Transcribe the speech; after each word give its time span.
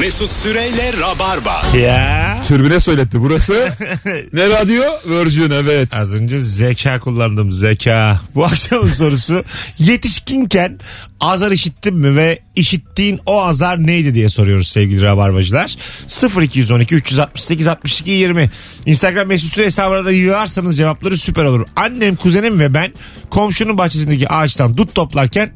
Mesut 0.00 0.32
Süreyle 0.32 0.92
Rabarba. 1.00 1.62
Ya. 1.78 2.42
Türbüne 2.48 2.80
söyletti. 2.80 3.20
Burası 3.20 3.52
ne 4.32 4.48
radyo? 4.48 4.82
Virgin 5.06 5.50
evet. 5.50 5.88
Az 5.94 6.14
önce 6.14 6.40
zeka 6.40 7.00
kullandım 7.00 7.52
zeka. 7.52 8.20
Bu 8.34 8.44
akşamın 8.44 8.88
sorusu 8.88 9.44
yetişkinken 9.78 10.78
azar 11.20 11.50
işittin 11.50 11.94
mi 11.94 12.16
ve 12.16 12.38
işittiğin 12.56 13.20
o 13.26 13.42
azar 13.44 13.86
neydi 13.86 14.14
diye 14.14 14.28
soruyoruz 14.28 14.68
sevgili 14.68 15.02
rabarbacılar. 15.02 15.76
0212 16.42 16.94
368 16.94 17.68
62 17.68 18.10
20 18.10 18.50
Instagram 18.86 19.28
mesut 19.28 19.52
süre 19.52 19.66
hesabına 19.66 20.04
da 20.04 20.10
yığarsanız 20.10 20.76
cevapları 20.76 21.18
süper 21.18 21.44
olur. 21.44 21.66
Annem, 21.76 22.16
kuzenim 22.16 22.58
ve 22.58 22.74
ben 22.74 22.92
komşunun 23.30 23.78
bahçesindeki 23.78 24.28
ağaçtan 24.28 24.76
dut 24.76 24.94
toplarken 24.94 25.52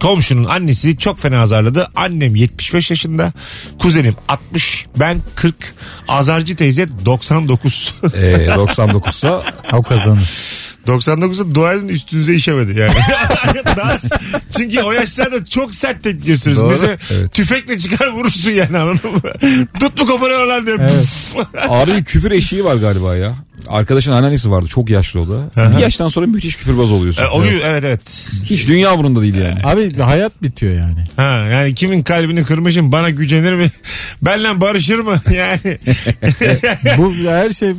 Komşunun 0.00 0.44
annesi 0.44 0.98
çok 0.98 1.18
fena 1.20 1.40
azarladı. 1.40 1.88
Annem 1.96 2.34
75 2.34 2.90
yaşında. 2.90 3.32
Kuzenim 3.78 4.14
60. 4.28 4.86
Ben 4.96 5.20
40. 5.34 5.54
Azarcı 6.08 6.56
teyze 6.56 6.88
99. 7.04 7.94
Ee, 8.14 8.46
99'sa 8.46 9.42
O 9.72 9.82
kazanır. 9.82 10.30
99'da 10.86 11.54
dualin 11.54 11.88
üstünüze 11.88 12.34
işemedi 12.34 12.80
yani. 12.80 12.92
Daha- 13.76 13.98
çünkü 14.56 14.80
o 14.82 14.92
yaşlarda 14.92 15.44
çok 15.44 15.74
sert 15.74 16.02
tepki 16.02 16.26
gösteriyorsun. 16.26 16.66
Doğru, 16.66 16.72
Mesela 16.80 16.96
evet. 17.10 17.32
tüfekle 17.32 17.78
çıkar 17.78 18.08
vurursun 18.08 18.50
yani 18.50 18.78
anladın 18.78 19.10
mı? 19.12 19.20
Tut 19.80 20.00
mu 20.00 20.06
koparıyorlar 20.06 20.66
diyor. 20.66 20.78
Ağrı 21.68 21.96
bir 21.96 22.04
küfür 22.04 22.30
eşiği 22.30 22.64
var 22.64 22.76
galiba 22.76 23.16
ya. 23.16 23.34
Arkadaşın 23.68 24.12
anneannesi 24.12 24.50
vardı 24.50 24.66
çok 24.66 24.90
yaşlı 24.90 25.20
o 25.20 25.28
da. 25.28 25.50
Bir 25.76 25.82
yaştan 25.82 26.08
sonra 26.08 26.26
müthiş 26.26 26.56
küfürbaz 26.56 26.90
oluyorsun. 26.90 27.22
E, 27.22 27.26
oluyor 27.26 27.60
evet 27.64 27.84
evet. 27.84 28.00
Hiç 28.44 28.68
dünya 28.68 28.94
umurunda 28.94 29.22
değil 29.22 29.34
yani. 29.34 29.58
Abi 29.64 29.96
hayat 29.96 30.42
bitiyor 30.42 30.74
yani. 30.74 31.04
Ha, 31.16 31.46
yani 31.52 31.74
kimin 31.74 32.02
kalbini 32.02 32.44
kırmışım 32.44 32.92
bana 32.92 33.10
gücenir 33.10 33.54
mi? 33.54 33.70
Benle 34.22 34.60
barışır 34.60 34.98
mı? 34.98 35.20
Yani 35.38 35.78
Bu 36.98 37.14
her 37.14 37.50
şey 37.50 37.72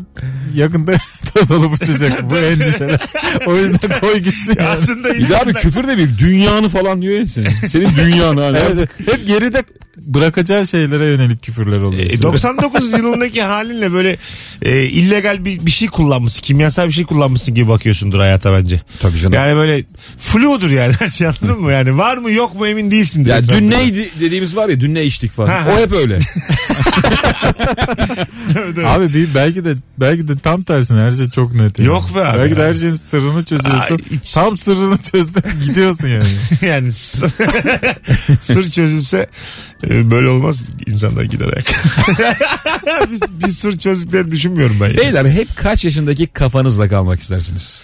yakında 0.55 0.91
toz 1.33 1.51
olup 1.51 1.73
uçacak. 1.73 2.31
Bu 2.31 2.37
endişeler. 2.37 2.99
O 3.47 3.55
yüzden 3.55 3.99
koy 3.99 4.17
gitsin. 4.17 4.55
yani. 4.59 4.69
aslında 4.69 5.07
Bir 5.07 5.13
de 5.13 5.17
abi 5.17 5.21
insanlar... 5.21 5.53
küfür 5.53 5.87
de 5.87 5.97
bir 5.97 6.17
dünyanı 6.17 6.69
falan 6.69 7.01
diyor 7.01 7.19
ya 7.19 7.27
senin. 7.27 7.67
Senin 7.67 7.89
dünyanı 7.95 8.41
hani. 8.41 8.57
Evet, 8.57 8.89
hep 9.05 9.27
geride 9.27 9.63
bırakacağı 9.97 10.67
şeylere 10.67 11.05
yönelik 11.05 11.43
küfürler 11.43 11.81
oluyor. 11.81 12.03
E, 12.03 12.21
99 12.21 12.93
yılındaki 12.93 13.41
halinle 13.41 13.93
böyle 13.93 14.17
e, 14.61 14.83
illegal 14.83 15.45
bir, 15.45 15.65
bir 15.65 15.68
şey 15.69 15.87
kullanmışsın. 15.87 16.41
Kimyasal 16.41 16.87
bir 16.87 16.91
şey 16.91 17.03
kullanmışsın 17.05 17.55
gibi 17.55 17.69
bakıyorsundur 17.69 18.19
hayata 18.19 18.53
bence. 18.53 18.81
Tabii 18.99 19.17
canım. 19.19 19.33
Yani 19.33 19.55
böyle 19.55 19.83
fludur 20.19 20.69
yani 20.69 20.93
her 20.99 21.07
şey 21.07 21.27
anladın 21.27 21.61
mı? 21.61 21.71
Yani 21.71 21.97
var 21.97 22.17
mı 22.17 22.31
yok 22.31 22.55
mu 22.55 22.67
emin 22.67 22.91
değilsin. 22.91 23.25
Ya 23.25 23.47
dün 23.47 23.71
neydi 23.71 24.09
dediğimiz 24.19 24.55
var 24.55 24.69
ya 24.69 24.79
dün 24.79 24.93
ne 24.95 25.03
içtik 25.03 25.31
falan. 25.31 25.49
Ha, 25.49 25.65
ha. 25.65 25.69
O 25.75 25.79
hep 25.79 25.91
öyle. 25.93 26.19
Abi 28.85 29.13
bir, 29.13 29.35
belki 29.35 29.65
de 29.65 29.75
belki 29.97 30.27
de 30.27 30.37
tam 30.37 30.63
tersine 30.63 30.99
her 31.01 31.11
şey 31.11 31.29
çok 31.29 31.53
net. 31.53 31.79
yani. 31.79 31.87
Yok 31.87 32.15
be 32.15 32.25
abi 32.25 32.37
Belki 32.39 32.57
de 32.57 32.63
her 32.63 32.73
şeyin 32.73 32.95
sırrını 32.95 33.45
çözüyorsun. 33.45 33.95
Ay, 34.11 34.17
hiç- 34.21 34.33
Tam 34.33 34.57
sırrını 34.57 34.97
çözdün 34.97 35.43
gidiyorsun 35.67 36.07
yani. 36.07 36.23
yani 36.61 36.91
sır 38.41 38.71
çözülse 38.71 39.29
e, 39.89 40.11
böyle 40.11 40.27
olmaz 40.27 40.63
insanlar 40.87 41.23
gider 41.23 41.45
ayak. 41.45 41.73
bir, 43.11 43.47
bir 43.47 43.51
sır 43.51 43.77
çözdüklerini 43.77 44.31
düşünmüyorum 44.31 44.77
ben. 44.81 44.87
Yani. 44.87 44.97
Beyler 44.97 45.25
hep 45.25 45.57
kaç 45.63 45.85
yaşındaki 45.85 46.27
kafanızla 46.27 46.89
kalmak 46.89 47.19
istersiniz? 47.19 47.83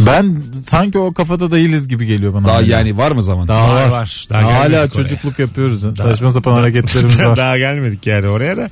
Ben 0.00 0.42
sanki 0.64 0.98
o 0.98 1.12
kafada 1.14 1.50
değiliz 1.50 1.88
gibi 1.88 2.06
geliyor 2.06 2.34
bana. 2.34 2.48
Daha 2.48 2.56
hala. 2.56 2.66
yani 2.66 2.96
var 2.98 3.12
mı 3.12 3.22
zaman? 3.22 3.48
Daha 3.48 3.68
Var 3.74 3.82
var. 3.84 3.90
var. 3.90 4.26
Daha 4.30 4.42
Hala 4.42 4.66
oraya. 4.66 4.90
çocukluk 4.90 5.38
yapıyoruz. 5.38 5.96
Saçma 5.98 6.30
sapan 6.30 6.52
hareketlerimiz 6.54 7.18
var. 7.24 7.36
Daha 7.36 7.58
gelmedik 7.58 8.06
yani 8.06 8.28
oraya 8.28 8.56
da. 8.56 8.70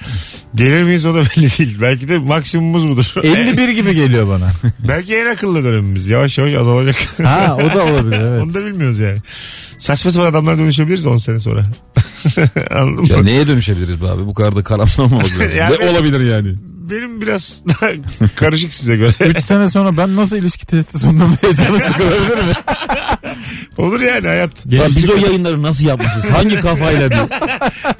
Gelir 0.54 0.82
miyiz 0.82 1.06
o 1.06 1.14
da 1.14 1.18
belli 1.36 1.58
değil. 1.58 1.78
Belki 1.80 2.08
de 2.08 2.18
maksimumumuz 2.18 2.88
budur. 2.88 3.12
51 3.24 3.68
gibi 3.68 3.94
geliyor 3.94 4.28
bana. 4.28 4.50
Belki 4.88 5.16
en 5.16 5.26
akıllı 5.26 5.64
dönemimiz. 5.64 6.06
Yavaş 6.06 6.38
yavaş 6.38 6.54
azalacak. 6.54 6.96
ha 7.24 7.56
o 7.60 7.74
da 7.78 7.84
olabilir 7.84 8.20
evet. 8.22 8.42
Onu 8.42 8.54
da 8.54 8.66
bilmiyoruz 8.66 8.98
yani. 8.98 9.18
Saçma 9.78 10.10
sapan 10.10 10.26
adamlara 10.26 10.58
dönüşebiliriz 10.58 11.06
10 11.06 11.16
sene 11.16 11.40
sonra. 11.40 11.66
Anladın 12.74 13.04
Ya 13.04 13.16
mı? 13.18 13.24
neye 13.24 13.46
dönüşebiliriz 13.48 14.02
be 14.02 14.08
abi? 14.08 14.26
Bu 14.26 14.34
kadar 14.34 14.56
da 14.56 14.62
karamsar 14.62 15.04
mı 15.04 15.16
olabilir? 15.16 15.54
Yani- 15.56 15.76
Ne 15.80 15.90
olabilir 15.90 16.20
yani? 16.32 16.54
Benim 16.90 17.20
biraz 17.20 17.62
daha 17.68 17.90
karışık 18.36 18.72
size 18.72 18.96
göre. 18.96 19.12
3 19.20 19.38
sene 19.38 19.70
sonra 19.70 19.96
ben 19.96 20.16
nasıl 20.16 20.36
ilişki 20.36 20.66
testi 20.66 20.98
sundum 20.98 21.36
diye 21.42 21.54
canı 21.54 21.78
sıkılabilir 21.80 22.36
mi? 22.36 22.52
Olur 23.78 24.00
yani 24.00 24.26
hayat. 24.26 24.50
Ya 24.70 24.84
biz 24.86 25.10
o 25.10 25.16
yayınları 25.16 25.62
nasıl 25.62 25.86
yapmışız? 25.86 26.30
Hangi 26.30 26.56
kafayla 26.60 27.10
diye. 27.10 27.20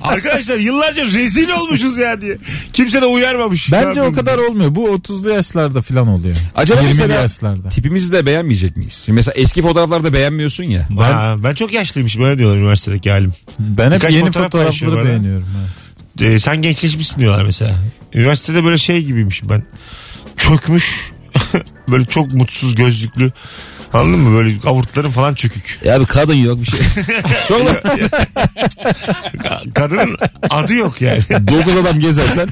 Arkadaşlar 0.01 0.57
yıllarca 0.57 1.05
rezil 1.05 1.49
olmuşuz 1.51 1.99
ya 1.99 2.21
diye. 2.21 2.39
Kimse 2.73 3.03
de 3.03 3.07
uyarmamış. 3.07 3.73
Bence 3.73 4.03
o 4.03 4.13
kadar 4.13 4.39
olmuyor. 4.39 4.75
Bu 4.75 4.89
30'lu 4.89 5.31
yaşlarda 5.31 5.83
falan 5.83 6.09
oluyor. 6.09 6.37
Acaba 6.57 6.81
20'li 6.81 6.87
mesela 6.89 7.15
yaşlarda. 7.15 7.69
tipimizi 7.69 8.13
de 8.13 8.27
beğenmeyecek 8.27 8.77
miyiz? 8.77 9.03
Şimdi 9.07 9.17
mesela 9.17 9.35
eski 9.37 9.63
fotoğraflarda 9.63 10.13
beğenmiyorsun 10.13 10.65
ya. 10.65 10.89
Ben, 10.91 11.45
ben 11.45 11.55
çok 11.55 11.73
yaşlıymışım 11.73 12.23
öyle 12.25 12.39
diyorlar 12.39 12.57
üniversitedeki 12.59 13.11
halim. 13.11 13.33
Ben 13.59 13.87
hep 13.87 13.93
Birkaç 13.93 14.13
yeni 14.15 14.27
fotoğraf 14.27 14.53
fotoğrafları 14.53 15.05
beğeniyorum. 15.05 15.49
evet. 15.61 15.82
Ee, 16.21 16.39
sen 16.39 16.63
gençleşmişsin 16.63 17.21
diyorlar 17.21 17.45
mesela. 17.45 17.75
Üniversitede 18.15 18.65
böyle 18.65 18.79
şey 18.79 19.05
gibiymişim 19.05 19.49
ben. 19.49 19.63
Çökmüş. 20.37 21.13
Böyle 21.89 22.05
çok 22.05 22.33
mutsuz 22.33 22.75
gözlüklü. 22.75 23.33
Anladın 23.93 24.19
mı? 24.21 24.39
Böyle 24.39 24.55
avurtların 24.67 25.11
falan 25.11 25.35
çökük. 25.35 25.79
Ya 25.85 26.01
bir 26.01 26.07
kadın 26.07 26.35
yok 26.35 26.61
bir 26.61 26.67
şey. 26.67 26.81
Çok 27.49 27.67
da 27.67 27.81
Kadının 29.75 30.17
adı 30.51 30.75
yok 30.75 31.01
yani. 31.03 31.21
dokuz 31.31 31.77
adam 31.77 32.01
gezersen 32.01 32.49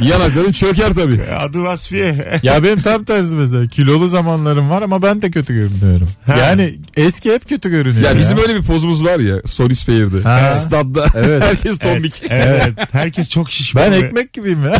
yanakların 0.00 0.52
çöker 0.52 0.94
tabii. 0.94 1.20
Adı 1.38 1.62
Vasfiye. 1.62 2.38
Ya 2.42 2.62
benim 2.64 2.80
tam 2.80 3.04
tersi 3.04 3.34
mesela 3.36 3.66
kilolu 3.66 4.08
zamanlarım 4.08 4.70
var 4.70 4.82
ama 4.82 5.02
ben 5.02 5.22
de 5.22 5.30
kötü 5.30 5.54
görünüyorum. 5.54 6.08
Ha. 6.26 6.36
Yani 6.36 6.74
eski 6.96 7.32
hep 7.34 7.48
kötü 7.48 7.70
görünüyor. 7.70 8.04
Ya 8.04 8.10
Ya, 8.10 8.18
bizim 8.18 8.38
öyle 8.38 8.54
bir 8.56 8.62
pozumuz 8.62 9.04
var 9.04 9.18
ya 9.18 9.36
Solis 9.46 9.84
Fair'de. 9.84 10.22
Ha. 10.22 10.50
Stadda 10.50 11.06
Evet. 11.14 11.42
herkes 11.44 11.78
tombik. 11.78 12.22
Evet. 12.30 12.72
Herkes 12.92 13.30
çok 13.30 13.50
şişman. 13.52 13.84
Ben 13.84 13.92
ve- 13.92 13.96
ekmek 14.06 14.32
gibiyim 14.32 14.64
ya. 14.64 14.78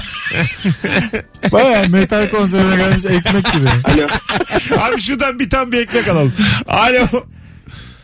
Baya 1.53 1.83
metal 1.89 2.29
konserine 2.29 2.77
gelmiş 2.77 3.05
ekmek 3.05 3.53
gibi. 3.53 3.67
Abi 4.79 5.01
şuradan 5.01 5.39
bir 5.39 5.51
tam 5.51 5.73
bir 5.73 5.79
ekmek 5.79 6.09
alalım. 6.09 6.33
Alo. 6.67 7.07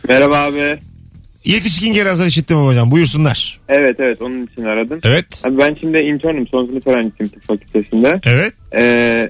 Merhaba 0.09 0.37
abi. 0.37 0.79
Yetişkin 1.45 1.93
geri 1.93 2.09
azar 2.09 2.25
işittim 2.25 2.57
hocam? 2.57 2.91
Buyursunlar. 2.91 3.59
Evet 3.69 3.95
evet 3.99 4.21
onun 4.21 4.45
için 4.45 4.63
aradım. 4.63 4.99
Evet. 5.03 5.25
Abi 5.43 5.57
ben 5.57 5.77
şimdi 5.81 5.97
internüm 5.97 6.47
son 6.47 6.65
sınıf 6.65 6.87
öğrencisiyim 6.87 7.31
tıp 7.31 7.47
fakültesinde. 7.47 8.19
Evet. 8.25 8.53
Ee, 8.75 9.29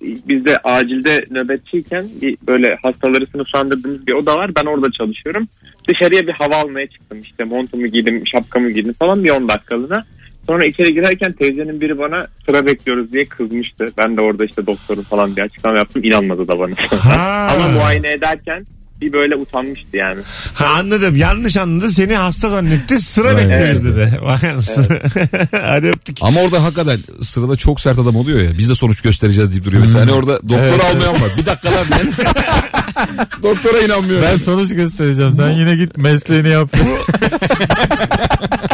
biz 0.00 0.44
de 0.44 0.58
acilde 0.58 1.24
nöbetçiyken 1.30 2.08
bir 2.22 2.36
böyle 2.46 2.76
hastaları 2.82 3.26
sınıflandırdığımız 3.32 4.06
bir 4.06 4.12
oda 4.12 4.36
var. 4.36 4.50
Ben 4.56 4.64
orada 4.64 4.86
çalışıyorum. 4.98 5.48
Dışarıya 5.88 6.26
bir 6.26 6.32
hava 6.32 6.56
almaya 6.56 6.86
çıktım. 6.86 7.20
İşte 7.20 7.44
montumu 7.44 7.86
giydim, 7.86 8.22
şapkamı 8.32 8.70
giydim 8.70 8.92
falan 8.92 9.24
bir 9.24 9.30
10 9.30 9.48
dakikalığına. 9.48 10.04
Sonra 10.48 10.66
içeri 10.66 10.94
girerken 10.94 11.32
teyzenin 11.32 11.80
biri 11.80 11.98
bana 11.98 12.26
sıra 12.46 12.66
bekliyoruz 12.66 13.12
diye 13.12 13.24
kızmıştı. 13.24 13.84
Ben 13.98 14.16
de 14.16 14.20
orada 14.20 14.44
işte 14.44 14.66
doktorum 14.66 15.02
falan 15.02 15.36
diye 15.36 15.46
açıklama 15.46 15.78
yaptım. 15.78 16.04
İnanmadı 16.04 16.48
da 16.48 16.58
bana. 16.58 16.74
Ama 17.54 17.68
muayene 17.68 18.12
ederken 18.12 18.66
bir 19.00 19.12
böyle 19.12 19.36
utanmıştı 19.36 19.96
yani. 19.96 20.20
Ha, 20.54 20.66
anladım. 20.66 21.16
Yanlış 21.16 21.56
anladı. 21.56 21.90
Seni 21.90 22.14
hasta 22.14 22.48
zannetti. 22.48 22.98
Sıra 22.98 23.30
Evet. 23.30 23.40
bekliyoruz 23.48 23.84
dedi. 23.84 24.18
Vay 24.22 24.50
anasını. 24.50 24.86
Hadi 25.62 25.86
öptük. 25.86 26.18
Ama 26.20 26.40
orada 26.40 26.64
hakikaten 26.64 26.98
sırada 27.22 27.56
çok 27.56 27.80
sert 27.80 27.98
adam 27.98 28.16
oluyor 28.16 28.40
ya. 28.40 28.58
Biz 28.58 28.70
de 28.70 28.74
sonuç 28.74 29.00
göstereceğiz 29.00 29.52
deyip 29.52 29.64
duruyor. 29.64 29.82
Mesela 29.82 30.00
hani 30.00 30.12
orada 30.12 30.40
doktora 30.42 30.60
Evet, 30.60 30.84
almayan 30.94 31.14
var. 31.14 31.30
Bir 31.38 31.46
dakika 31.46 31.72
lan 31.72 31.86
ben. 31.90 32.06
Doktora 33.42 33.78
inanmıyorum. 33.80 34.26
Ben 34.32 34.36
sonuç 34.36 34.74
göstereceğim. 34.74 35.32
Sen 35.32 35.50
yine 35.50 35.76
git 35.76 35.96
mesleğini 35.98 36.48
yap. 36.48 36.70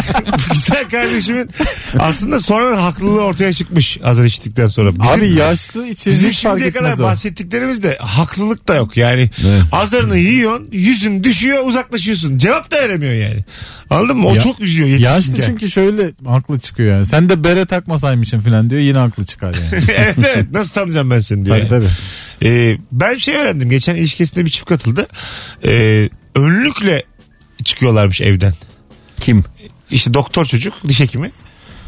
Güzel 0.53 0.89
kardeşimin 0.91 1.51
aslında 1.99 2.41
sonradan 2.41 2.77
haklılığı 2.77 3.21
ortaya 3.23 3.53
çıkmış 3.53 3.99
azar 4.05 4.25
içtikten 4.25 4.67
sonra. 4.67 4.91
Bizim, 4.93 5.03
Abi 5.07 5.35
yaşlı 5.35 5.87
için 5.87 6.13
Bizim 6.13 6.31
hiç 6.31 6.43
fark 6.43 6.55
şimdiye 6.55 6.73
kadar 6.73 6.85
etmez 6.85 7.01
o. 7.01 7.05
bahsettiklerimiz 7.05 7.83
de 7.83 7.97
haklılık 8.01 8.69
da 8.69 8.75
yok 8.75 8.97
yani. 8.97 9.31
Evet. 9.47 9.63
Azarını 9.73 10.19
yiyorsun, 10.19 10.69
yüzün 10.73 11.25
düşüyor, 11.25 11.67
uzaklaşıyorsun. 11.67 12.39
Cevap 12.39 12.71
da 12.71 12.77
veremiyor 12.77 13.13
yani. 13.13 13.45
Anladın 13.91 14.17
mı? 14.17 14.27
O 14.29 14.35
Ya- 14.35 14.43
çok 14.43 14.61
üzüyor 14.61 14.89
Yaşlı 14.89 15.05
yetişkinken. 15.15 15.47
çünkü 15.47 15.71
şöyle 15.71 16.11
haklı 16.27 16.59
çıkıyor 16.61 16.95
yani. 16.95 17.07
Sen 17.07 17.29
de 17.29 17.45
bere 17.45 17.67
takmasaymışsın 17.67 18.41
falan 18.41 18.71
diyor 18.71 18.81
yine 18.81 18.99
haklı 18.99 19.25
çıkar 19.25 19.55
yani. 19.55 19.85
evet 19.97 20.17
evet 20.19 20.47
nasıl 20.53 20.75
tanıyacağım 20.75 21.11
ben 21.11 21.21
seni 21.21 21.45
diyor. 21.45 21.57
tabii 21.69 21.75
yani. 21.75 21.85
tabii. 22.41 22.49
Ee, 22.49 22.77
ben 22.93 23.15
şey 23.15 23.37
öğrendim. 23.37 23.71
Geçen 23.71 23.95
ilişkisinde 23.97 24.45
bir 24.45 24.51
çift 24.51 24.67
katıldı. 24.69 25.07
Ee, 25.65 26.09
önlükle 26.35 27.03
çıkıyorlarmış 27.65 28.21
evden. 28.21 28.53
Kim? 29.21 29.45
İşte 29.93 30.15
doktor 30.15 30.45
çocuk, 30.45 30.75
diş 30.89 31.01
hekimi. 31.01 31.31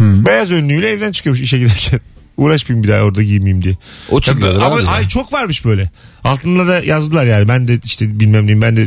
Beyaz 0.00 0.50
önlüğüyle 0.50 0.90
evden 0.90 1.12
çıkıyormuş 1.12 1.40
işe 1.40 1.58
giderken. 1.58 2.00
Uğraşmayayım 2.36 2.84
bir 2.84 2.88
daha 2.88 3.02
orada 3.02 3.22
giymeyeyim 3.22 3.64
diye. 3.64 3.74
O 4.10 4.20
çıkıyordur 4.20 4.62
Ama 4.62 4.76
abi. 4.76 4.88
ay 4.88 5.08
çok 5.08 5.32
varmış 5.32 5.64
böyle. 5.64 5.90
Altında 6.24 6.66
da 6.66 6.80
yazdılar 6.84 7.24
yani. 7.26 7.48
Ben 7.48 7.68
de 7.68 7.78
işte 7.84 8.20
bilmem 8.20 8.46
neyim 8.46 8.60
ben 8.62 8.76
de 8.76 8.80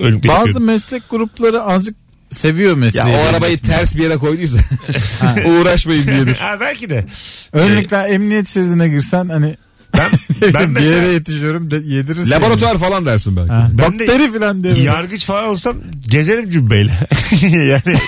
önlükle 0.00 0.28
Bazı 0.28 0.38
çıkıyorum. 0.40 0.64
meslek 0.64 1.10
grupları 1.10 1.62
azıcık 1.62 1.96
seviyor 2.30 2.70
Ya 2.70 2.76
mesleği. 2.76 3.16
o 3.16 3.28
arabayı 3.30 3.58
ters 3.58 3.96
bir 3.96 4.02
yere 4.02 4.16
koyduysa 4.16 4.58
uğraşmayın 5.46 6.06
diyedir. 6.06 6.36
Ha, 6.36 6.56
belki 6.60 6.90
de. 6.90 7.04
Önlükle 7.52 7.96
emniyet 7.96 8.48
şeridine 8.48 8.88
girsen 8.88 9.28
hani 9.28 9.56
Ben, 9.98 10.10
ben 10.54 10.74
bir 10.76 10.80
yere 10.80 10.94
mesela 10.94 11.12
yetişiyorum 11.12 11.70
de, 11.70 11.76
yedirirsin. 11.84 12.30
Laboratuvar 12.30 12.78
falan 12.78 13.06
dersin 13.06 13.36
belki. 13.36 13.52
Ha, 13.52 13.70
Ben 13.72 13.98
de- 13.98 14.08
bakteri 14.08 14.38
falan 14.38 14.64
diye. 14.64 14.74
yargıç 14.78 15.24
falan 15.24 15.44
olsam 15.44 15.76
gezerim 16.08 16.50
cübbeyle. 16.50 16.92
yani 17.52 17.80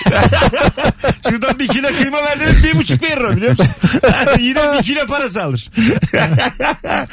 şuradan 1.29 1.59
bir 1.59 1.67
kilo 1.67 1.87
kıyma 2.01 2.17
ver 2.17 2.39
dedim 2.39 2.55
bir 2.63 2.77
buçuk 2.79 3.03
veririm 3.03 3.37
biliyor 3.37 3.51
musun? 3.51 3.65
Yine 4.39 4.59
bir 4.79 4.83
kilo 4.83 5.05
parası 5.07 5.43
alır. 5.43 5.69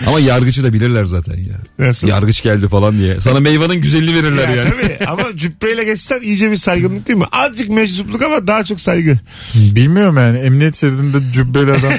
Ama 0.06 0.20
yargıcı 0.20 0.64
da 0.64 0.72
bilirler 0.72 1.04
zaten 1.04 1.34
ya. 1.36 1.56
Nasıl? 1.78 2.08
Yargıç 2.08 2.42
geldi 2.42 2.68
falan 2.68 2.98
diye. 2.98 3.20
Sana 3.20 3.40
meyvanın 3.40 3.76
güzelliğini 3.76 4.22
verirler 4.24 4.48
Ya 4.48 4.54
yani. 4.56 4.70
Tabii 4.70 5.06
ama 5.06 5.36
cübbeyle 5.36 5.84
geçsen 5.84 6.20
iyice 6.22 6.50
bir 6.50 6.56
saygınlık 6.56 7.08
değil 7.08 7.18
mi? 7.18 7.24
Azıcık 7.32 7.68
meczupluk 7.68 8.22
ama 8.22 8.46
daha 8.46 8.64
çok 8.64 8.80
saygı. 8.80 9.18
Bilmiyorum 9.54 10.16
yani 10.16 10.38
emniyet 10.38 10.76
şeridinde 10.76 11.32
cübbeli 11.32 11.70
adam. 11.72 11.92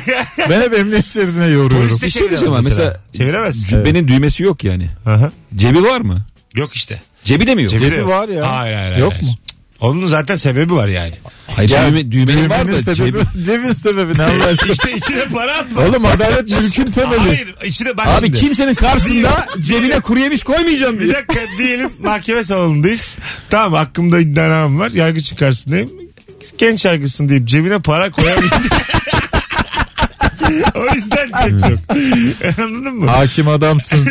ben 0.49 0.61
hep 0.61 0.73
emniyet 0.79 1.13
şeridine 1.13 1.45
yoruyorum. 1.45 1.77
Polis 1.87 2.01
de 2.01 2.05
Bir 2.05 2.11
şey 2.11 2.21
çeviremez 2.21 2.29
diyeceğim 2.41 2.53
ama 2.53 2.64
mesela- 2.69 3.01
Çeviremez. 3.17 3.67
Cübbenin 3.69 4.07
düğmesi 4.07 4.43
yok 4.43 4.63
yani. 4.63 4.89
Aha. 5.05 5.31
Cebi 5.55 5.83
var 5.83 6.01
mı? 6.01 6.25
Yok 6.55 6.73
işte. 6.75 7.01
Cebi 7.23 7.47
de 7.47 7.55
mi 7.55 7.61
yok? 7.63 7.71
Cebi, 7.71 7.81
Cebi 7.81 7.95
yok. 7.95 8.09
var 8.09 8.29
ya. 8.29 8.51
Hayır 8.57 8.75
hayır. 8.75 8.97
Yok 8.97 9.13
hayır. 9.13 9.23
mu? 9.23 9.35
Onun 9.79 10.07
zaten 10.07 10.35
sebebi 10.35 10.73
var 10.73 10.87
yani. 10.87 11.13
Hayır 11.55 11.69
Ya, 11.69 11.87
düğme, 11.89 12.11
düğmenin 12.11 12.49
var 12.49 12.67
da 12.67 12.83
sebebi, 12.83 12.95
cebi. 12.97 13.17
cebin 13.45 13.71
sebebi 13.71 14.17
ne 14.17 14.23
Allah 14.23 14.45
aşkına. 14.45 14.71
İşte 14.73 14.91
içine 14.95 15.25
para 15.25 15.53
atma. 15.57 15.81
Oğlum 15.81 16.05
adalet 16.05 16.61
mülkün 16.61 16.85
temeli. 16.85 17.17
Hayır 17.19 17.55
içine 17.65 17.97
bak 17.97 18.07
Abi 18.07 18.25
şimdi. 18.25 18.39
kimsenin 18.39 18.75
karşısında 18.75 19.47
cebine 19.61 19.99
kuru 19.99 20.19
yemiş 20.19 20.43
koymayacağım 20.43 20.99
Bir 20.99 21.03
diye. 21.03 21.13
dakika 21.13 21.39
diyelim 21.57 21.89
mahkeme 22.03 22.43
salonundayız. 22.43 23.17
Tamam 23.49 23.73
hakkımda 23.73 24.19
iddianamam 24.19 24.79
var. 24.79 24.91
Yargıçın 24.91 25.35
karşısındayım. 25.35 25.91
Genç 26.57 26.85
yargısın 26.85 27.29
deyip 27.29 27.45
cebine 27.47 27.79
para 27.79 28.11
koyamayayım. 28.11 28.51
o 30.75 30.95
yüzden 30.95 31.27
çek 31.43 31.69
yok. 31.69 31.79
Anladın 32.59 32.95
mı? 32.95 33.07
Hakim 33.07 33.47
adamsın. 33.47 33.99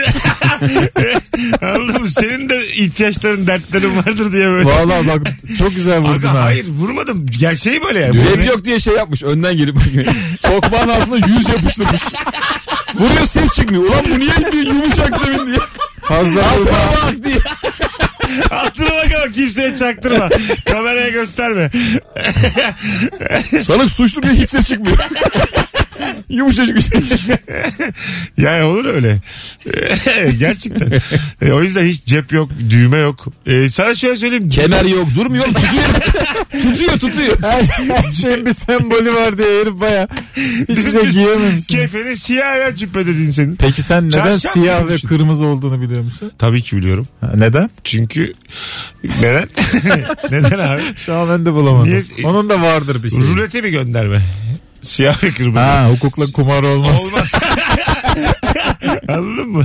Anladın 1.63 2.01
mı? 2.01 2.09
Senin 2.09 2.49
de 2.49 2.69
ihtiyaçların, 2.69 3.47
dertlerin 3.47 3.97
vardır 3.97 4.33
diye 4.33 4.49
böyle. 4.49 4.65
Valla 4.65 5.07
bak 5.07 5.23
çok 5.59 5.75
güzel 5.75 5.99
vurdun 6.01 6.29
Aga, 6.29 6.35
ha. 6.35 6.45
hayır 6.45 6.69
vurmadım. 6.69 7.27
Gerçeği 7.39 7.83
böyle 7.83 8.01
yani. 8.01 8.21
Cebi 8.21 8.47
yok 8.47 8.65
diye 8.65 8.81
şey 8.81 8.95
yapmış. 8.95 9.23
Önden 9.23 9.57
gelip 9.57 9.77
tokmağın 10.43 10.89
altına 10.89 11.17
yüz 11.17 11.49
yapıştırmış. 11.49 12.01
Vuruyor 12.95 13.27
ses 13.27 13.55
çıkmıyor. 13.55 13.85
Ulan 13.85 14.05
bu 14.15 14.21
niye 14.21 14.31
gidiyor 14.39 14.67
yumuşak 14.67 15.19
zemin 15.19 15.47
diye. 15.47 15.59
Fazla 16.03 16.41
Altına 16.41 16.73
bak 16.73 17.25
diye. 17.25 17.37
Altına 18.51 18.87
bak 18.91 19.13
ama 19.17 19.33
kimseye 19.33 19.77
çaktırma. 19.77 20.29
Kameraya 20.67 21.09
gösterme. 21.09 21.71
Sanık 23.63 23.91
suçlu 23.91 24.23
diye 24.23 24.33
hiç 24.33 24.51
ses 24.51 24.69
çıkmıyor. 24.69 24.99
Yumuşacık 26.35 26.77
bir 26.77 26.83
şey. 26.83 26.91
Yani 28.37 28.63
olur 28.65 28.85
öyle. 28.85 29.19
Gerçekten. 30.39 30.91
E, 31.43 31.53
o 31.53 31.63
yüzden 31.63 31.85
hiç 31.85 32.05
cep 32.05 32.33
yok, 32.33 32.51
düğme 32.71 32.99
yok. 32.99 33.27
E, 33.47 33.69
sana 33.69 33.95
şöyle 33.95 34.17
söyleyeyim. 34.17 34.49
Kemer 34.49 34.85
yok 34.85 35.09
durmuyor 35.17 35.45
tutuyor. 35.55 35.85
tutuyor 36.63 36.93
tutuyor. 36.99 37.37
Her, 37.43 37.63
her 37.97 38.11
şeyin 38.11 38.47
bir 38.47 38.53
sembolü 38.53 39.15
var 39.15 39.39
diye 39.39 39.49
herif 39.61 39.81
baya. 39.81 40.09
Hiçbir 40.69 40.93
şey 40.93 41.11
giyememiş. 41.11 41.67
Kefenin 41.67 42.15
siyah 42.15 42.57
ya 42.59 42.77
cübbe 42.77 43.07
dediğin 43.07 43.31
senin. 43.31 43.57
Peki 43.57 43.83
sen 43.83 44.09
neden 44.09 44.19
Çarşaf 44.25 44.53
siyah 44.53 44.89
ve 44.89 44.97
kırmızı 45.09 45.45
olduğunu 45.45 45.83
biliyor 45.83 46.03
musun? 46.03 46.33
Tabii 46.39 46.63
ki 46.63 46.77
biliyorum. 46.77 47.09
Ha, 47.21 47.33
neden? 47.37 47.71
Çünkü 47.85 48.33
neden? 49.21 49.49
neden 50.31 50.59
abi? 50.59 50.81
Şu 50.97 51.15
an 51.15 51.29
ben 51.29 51.47
de 51.47 51.53
bulamadım. 51.53 51.91
Niye- 51.91 52.27
Onun 52.27 52.49
da 52.49 52.63
vardır 52.63 53.03
bir 53.03 53.11
şey. 53.11 53.19
Rulete 53.21 53.61
mi 53.61 53.71
gönderme? 53.71 54.23
Siyah 54.85 55.25
ve 55.25 55.31
kırmızı. 55.31 55.59
Ha 55.59 55.89
hukukla 55.91 56.33
kumar 56.33 56.63
olmaz. 56.63 57.05
Olmaz. 57.05 57.33
Anladın 59.09 59.49
mı? 59.49 59.65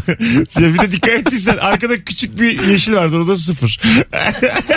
Ya 0.59 0.73
bir 0.73 0.79
de 0.79 0.91
dikkat 0.91 1.09
ettiysen 1.13 1.57
arkada 1.57 2.03
küçük 2.03 2.39
bir 2.39 2.63
yeşil 2.67 2.93
vardı 2.93 3.17
o 3.17 3.27
da 3.27 3.35
sıfır. 3.35 3.79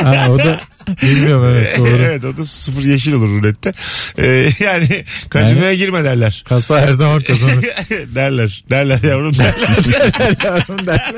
ha, 0.03 0.27
o 0.31 0.39
da 0.39 0.61
bilmiyorum 1.03 1.55
evet 1.56 1.79
doğru. 1.79 1.89
evet 1.89 2.25
o 2.25 2.37
da 2.37 2.44
sıfır 2.44 2.83
yeşil 2.83 3.12
olur 3.12 3.29
rulette. 3.29 3.73
Ee, 4.19 4.49
yani 4.59 5.05
kazinoya 5.31 5.75
girme 5.75 6.05
derler. 6.05 6.44
Kasa 6.49 6.81
her 6.81 6.93
zaman 6.93 7.23
kazanır. 7.23 7.65
derler. 8.15 8.65
Derler 8.71 9.03
yavrum 9.03 9.35
derler. 9.39 10.35
Yavrum 10.44 10.87
derler. 10.87 11.15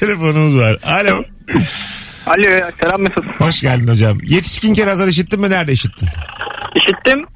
Telefonumuz 0.00 0.56
var. 0.56 0.78
Alo. 0.84 1.24
Alo 2.26 2.70
selam 2.82 3.00
Mesut. 3.00 3.40
Hoş 3.40 3.60
geldin 3.60 3.88
hocam. 3.88 4.18
Yetişkinken 4.22 4.88
azar 4.88 5.08
işittin 5.08 5.40
mi? 5.40 5.50
Nerede 5.50 5.72
işittin? 5.72 6.08
İşittim. 6.76 7.26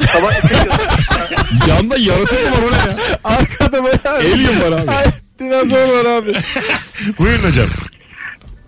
Sabah 0.00 0.32
Yanda 1.68 1.96
yaratık 1.98 2.44
mı 2.44 2.50
var 2.56 2.62
o 2.62 2.72
ne 2.72 2.90
ya? 2.90 2.96
Arkada 3.24 3.84
bayağı. 3.84 4.18
Alien 4.18 4.60
var 4.60 4.80
abi. 4.82 4.90
Ay, 4.90 5.04
dinozor 5.38 5.88
var 5.88 6.18
abi. 6.18 6.32
Buyurun 7.18 7.44
hocam. 7.44 7.66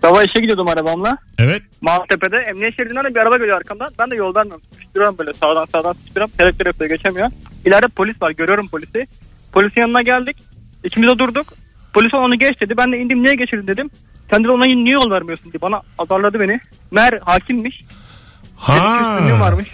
Sabah 0.01 0.23
işe 0.23 0.41
gidiyordum 0.41 0.67
arabamla. 0.67 1.17
Evet. 1.39 1.61
Maltepe'de 1.81 2.37
emniyet 2.37 2.77
şeridinden 2.77 3.15
bir 3.15 3.19
araba 3.19 3.37
geliyor 3.37 3.57
arkamdan. 3.57 3.89
Ben 3.99 4.11
de 4.11 4.15
yoldan 4.15 4.51
sıkıştırıyorum 4.73 5.17
böyle 5.17 5.33
sağdan 5.33 5.65
sağdan 5.65 5.93
sıkıştırıyorum. 5.93 6.33
Selektör 6.37 6.65
yapıyor 6.65 6.89
geçemiyor. 6.89 7.31
İleride 7.65 7.87
polis 7.87 8.21
var 8.21 8.31
görüyorum 8.31 8.67
polisi. 8.67 9.07
Polisin 9.51 9.81
yanına 9.81 10.01
geldik. 10.01 10.37
İkimiz 10.83 11.09
de 11.09 11.19
durduk. 11.19 11.47
Polis 11.93 12.13
onu 12.13 12.39
geç 12.39 12.61
dedi. 12.61 12.73
Ben 12.77 12.91
de 12.91 12.97
indim 12.97 13.23
niye 13.23 13.35
geçirdin 13.35 13.67
dedim. 13.67 13.89
Sen 14.31 14.43
de 14.43 14.51
ona 14.51 14.65
niye 14.65 14.93
yol 14.93 15.11
vermiyorsun 15.11 15.51
diye 15.51 15.61
bana 15.61 15.81
azarladı 15.97 16.39
beni. 16.39 16.59
Mer 16.91 17.19
hakimmiş. 17.25 17.83
Ha. 18.55 19.19
varmış. 19.39 19.67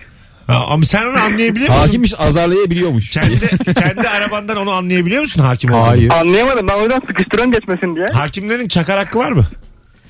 Ama 0.55 0.85
sen 0.85 1.05
onu 1.05 1.17
anlayabiliyor 1.19 1.69
musun? 1.69 1.81
Hakimmiş 1.81 2.13
azarlayabiliyormuş. 2.19 3.09
Kendi, 3.09 3.39
kendi 3.79 4.09
arabandan 4.09 4.57
onu 4.57 4.71
anlayabiliyor 4.71 5.21
musun 5.21 5.41
hakim 5.41 5.71
olduğunu? 5.73 5.87
Hayır. 5.87 6.09
Anlayamadım 6.11 6.67
ben 6.67 6.77
o 6.77 6.81
yüzden 6.81 6.99
sıkıştırıyorum 7.07 7.51
geçmesin 7.53 7.95
diye. 7.95 8.05
Hakimlerin 8.13 8.67
çakar 8.67 8.97
hakkı 8.99 9.19
var 9.19 9.31
mı? 9.31 9.45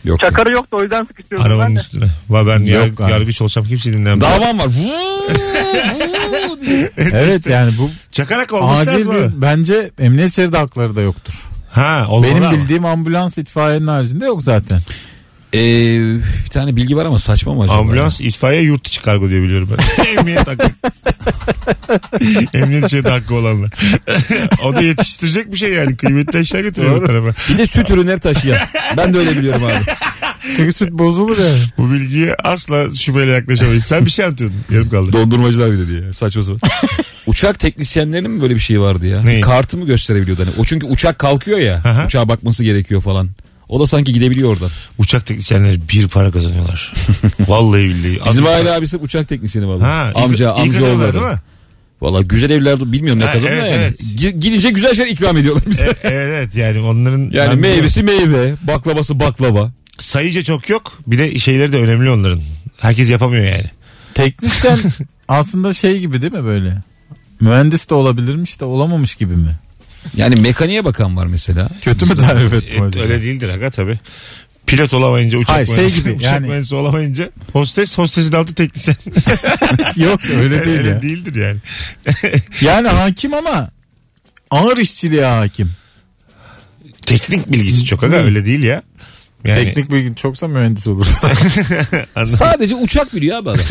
Yok. 0.05 0.19
Çakarı 0.19 0.53
yoktu 0.53 0.77
o 0.77 0.81
yüzden 0.81 1.03
sıkıştırıyordum 1.03 1.51
ben 1.51 1.55
Arabanın 1.55 1.75
de. 1.75 1.79
üstüne. 1.79 2.05
Va 2.29 2.47
ben 2.47 2.59
yar- 2.63 2.87
Yok 2.87 3.01
abi. 3.01 3.11
yargıç 3.11 3.41
olsam 3.41 3.63
kimse 3.65 3.93
dinlemem. 3.93 4.21
Davam 4.21 4.59
var. 4.59 4.65
Vuu, 4.65 5.27
vuu 6.49 6.61
diye. 6.61 6.91
Evet 6.97 7.47
yani 7.47 7.71
bu 7.79 7.89
Çakar 8.11 8.39
hakkı 8.39 8.55
olması 8.55 8.81
acil 8.81 8.91
lazım 8.93 9.11
abi. 9.11 9.17
bir, 9.35 9.41
bence 9.41 9.91
emniyet 9.99 10.33
şeridi 10.33 10.57
hakları 10.57 10.95
da 10.95 11.01
yoktur. 11.01 11.33
Ha 11.71 12.05
olmalı 12.09 12.31
Benim 12.31 12.43
ama. 12.43 12.51
bildiğim 12.51 12.85
ambulans 12.85 13.37
itfaiyenin 13.37 13.87
haricinde 13.87 14.25
yok 14.25 14.43
zaten. 14.43 14.79
Ee, 15.53 15.59
bir 16.45 16.49
tane 16.49 16.75
bilgi 16.75 16.95
var 16.95 17.05
ama 17.05 17.19
saçma 17.19 17.53
mı 17.53 17.63
acaba? 17.63 17.77
Ambulans, 17.77 18.21
itfaiye, 18.21 18.61
yurt 18.61 18.87
içi 18.87 19.01
kargo 19.01 19.29
diye 19.29 19.41
biliyorum 19.41 19.69
ben. 19.71 20.05
Emniyet 20.17 20.47
hakkı. 20.47 20.71
Emniyet 22.57 22.91
şeyde 22.91 23.09
hakkı 23.09 23.35
olanlar. 23.35 23.71
o 24.65 24.75
da 24.75 24.81
yetiştirecek 24.81 25.51
bir 25.51 25.57
şey 25.57 25.73
yani. 25.73 25.97
Kıymetli 25.97 26.39
eşya 26.39 26.61
götürüyor 26.61 27.01
bu 27.01 27.05
tarafa. 27.05 27.29
Bir 27.49 27.57
de 27.57 27.65
süt 27.65 27.89
ürünleri 27.89 28.19
taşıyan. 28.19 28.57
Ben 28.97 29.13
de 29.13 29.17
öyle 29.17 29.37
biliyorum 29.37 29.63
abi. 29.63 29.83
Çünkü 30.55 30.73
süt 30.73 30.91
bozulur 30.91 31.37
yani. 31.37 31.63
Bu 31.77 31.91
bilgiye 31.91 32.35
asla 32.43 32.95
şüpheyle 32.95 33.31
yaklaşamayız. 33.31 33.85
Sen 33.85 34.05
bir 34.05 34.11
şey 34.11 34.25
anlatıyordun. 34.25 34.57
Yarım 34.71 34.89
kaldı. 34.89 35.13
Dondurmacılar 35.13 35.71
bir 35.71 35.77
de 35.77 35.87
diye. 35.87 36.13
Saçma 36.13 36.43
sapan. 36.43 36.69
Uçak 37.27 37.59
teknisyenlerinin 37.59 38.31
mi 38.31 38.41
böyle 38.41 38.55
bir 38.55 38.59
şey 38.59 38.81
vardı 38.81 39.07
ya? 39.07 39.21
Neyi? 39.23 39.41
Kartı 39.41 39.77
mı 39.77 39.85
gösterebiliyordu? 39.85 40.41
Hani 40.41 40.53
o 40.57 40.65
çünkü 40.65 40.85
uçak 40.85 41.19
kalkıyor 41.19 41.59
ya. 41.59 41.75
Aha. 41.75 42.05
Uçağa 42.05 42.27
bakması 42.27 42.63
gerekiyor 42.63 43.01
falan. 43.01 43.29
O 43.69 43.79
da 43.79 43.87
sanki 43.87 44.13
gidebiliyor 44.13 44.49
oradan. 44.49 44.69
Uçak 44.97 45.25
teknisyenleri 45.25 45.79
bir 45.89 46.07
para 46.07 46.31
kazanıyorlar. 46.31 46.93
Vallahi 47.47 47.83
billahi. 47.83 48.19
Bizim 48.29 48.47
aile 48.47 48.71
abisi 48.71 48.97
uçak 48.97 49.29
teknisyeni 49.29 49.67
valla. 49.67 49.87
Ha, 49.87 50.11
amca, 50.15 50.51
ilk 50.53 50.59
amca 50.75 50.85
oğulları. 50.85 51.13
değil 51.13 51.25
mi? 51.25 51.41
Valla 52.01 52.21
güzel 52.21 52.49
evler 52.49 52.91
bilmiyorum 52.91 53.19
ne 53.21 53.25
Ha, 53.25 53.31
kazandı 53.33 53.53
evet, 53.53 53.71
yani. 53.71 53.81
evet. 53.83 53.99
Gi- 54.01 54.39
Gidince 54.39 54.69
güzel 54.69 54.93
şeyler 54.95 55.11
ikram 55.11 55.37
ediyorlar 55.37 55.63
bize. 55.67 55.85
E- 55.85 56.07
evet 56.09 56.55
yani 56.55 56.79
onların 56.79 57.29
yani 57.33 57.59
meyvesi 57.61 58.03
meyve, 58.03 58.53
baklavası 58.67 59.19
baklava. 59.19 59.71
sayıca 59.99 60.43
çok 60.43 60.69
yok. 60.69 60.99
Bir 61.07 61.17
de 61.17 61.39
şeyleri 61.39 61.71
de 61.71 61.77
önemli 61.77 62.09
onların. 62.09 62.41
Herkes 62.77 63.11
yapamıyor 63.11 63.43
yani. 63.45 63.65
Teknisyen 64.13 64.79
aslında 65.27 65.73
şey 65.73 65.99
gibi 65.99 66.21
değil 66.21 66.33
mi 66.33 66.43
böyle? 66.43 66.77
Mühendis 67.39 67.89
de 67.89 67.93
olabilirmiş 67.93 68.59
de 68.59 68.65
olamamış 68.65 69.15
gibi 69.15 69.35
mi? 69.35 69.55
Yani 70.15 70.35
mekaniğe 70.41 70.85
bakan 70.85 71.17
var 71.17 71.25
mesela. 71.25 71.69
Kötü 71.81 72.05
mü 72.05 72.17
tarif 72.17 72.53
ettim 72.53 72.83
E, 72.83 72.85
acaba? 72.87 73.03
öyle 73.03 73.21
değildir 73.21 73.49
aga 73.49 73.69
tabi. 73.69 73.99
Pilot 74.67 74.93
olamayınca 74.93 75.37
uçak 75.37 75.49
Hayır, 75.55 75.65
şey 75.65 75.75
mühendisi, 75.75 76.03
gibi, 76.03 76.11
uçak 76.13 76.31
yani- 76.33 76.47
mühendisi 76.47 76.75
olamayınca 76.75 77.29
hostes 77.53 77.97
hostesin 77.97 78.33
altı 78.33 78.53
teknisyen. 78.55 78.95
Yok 80.05 80.19
öyle 80.29 80.65
değil 80.65 80.77
öyle 80.77 80.89
ya. 80.89 81.01
değildir 81.01 81.35
yani. 81.35 81.57
Yani 82.61 82.87
hakim 82.87 83.33
ama 83.33 83.69
ağır 84.51 84.77
işçiliğe 84.77 85.25
hakim. 85.25 85.71
Teknik 87.05 87.51
bilgisi 87.51 87.85
çok 87.85 88.03
aga 88.03 88.15
öyle 88.15 88.45
değil 88.45 88.63
ya. 88.63 88.83
Yani, 89.45 89.63
Teknik 89.63 89.91
bilgi 89.91 90.15
çoksa 90.15 90.47
mühendis 90.47 90.87
olur. 90.87 91.05
Sadece 92.25 92.75
uçak 92.75 93.15
biliyor 93.15 93.37
abi 93.37 93.49
adam. 93.49 93.65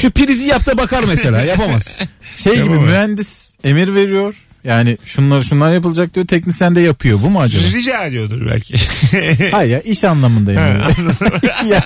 Şu 0.00 0.10
prizi 0.10 0.44
yap 0.44 0.66
da 0.66 0.78
bakar 0.78 1.04
mesela 1.08 1.42
yapamaz. 1.42 1.98
Şey 2.36 2.54
gibi 2.54 2.64
Tamam. 2.66 2.84
mühendis 2.84 3.50
emir 3.64 3.94
veriyor. 3.94 4.34
Yani 4.64 4.98
şunlar 5.04 5.40
şunlar 5.40 5.72
yapılacak 5.72 6.14
diyor. 6.14 6.26
Teknisyen 6.26 6.74
de 6.76 6.80
yapıyor. 6.80 7.18
Bu 7.22 7.30
mu 7.30 7.40
acaba? 7.40 7.62
Rica 7.64 8.04
ediyordur 8.04 8.46
belki. 8.50 8.74
Hayır 9.50 9.70
ya 9.70 9.80
iş 9.80 10.04
anlamında 10.04 10.52
yani. 10.52 10.82
ya 11.70 11.80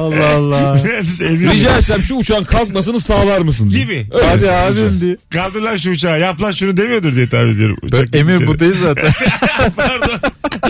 Allah 0.00 0.28
Allah. 0.34 0.82
Rica 1.52 1.78
etsem 1.78 2.02
şu 2.02 2.14
uçağın 2.14 2.44
kalkmasını 2.44 3.00
sağlar 3.00 3.38
mısın? 3.40 3.70
diye. 3.70 3.82
Gibi. 3.82 4.06
Öyle. 4.12 4.26
Hadi 4.26 4.50
abim 4.50 5.00
diye. 5.00 5.16
Kaldır 5.30 5.62
lan 5.62 5.76
şu 5.76 5.90
uçağı 5.90 6.20
yap 6.20 6.42
lan 6.42 6.50
şunu 6.50 6.76
demiyordur 6.76 7.14
diye 7.16 7.28
tahmin 7.28 7.52
ediyorum. 7.54 7.76
Uçak 7.82 8.16
Emir 8.16 8.46
bu 8.46 8.58
değil 8.58 8.74
zaten. 8.82 9.10
Pardon. 9.76 10.18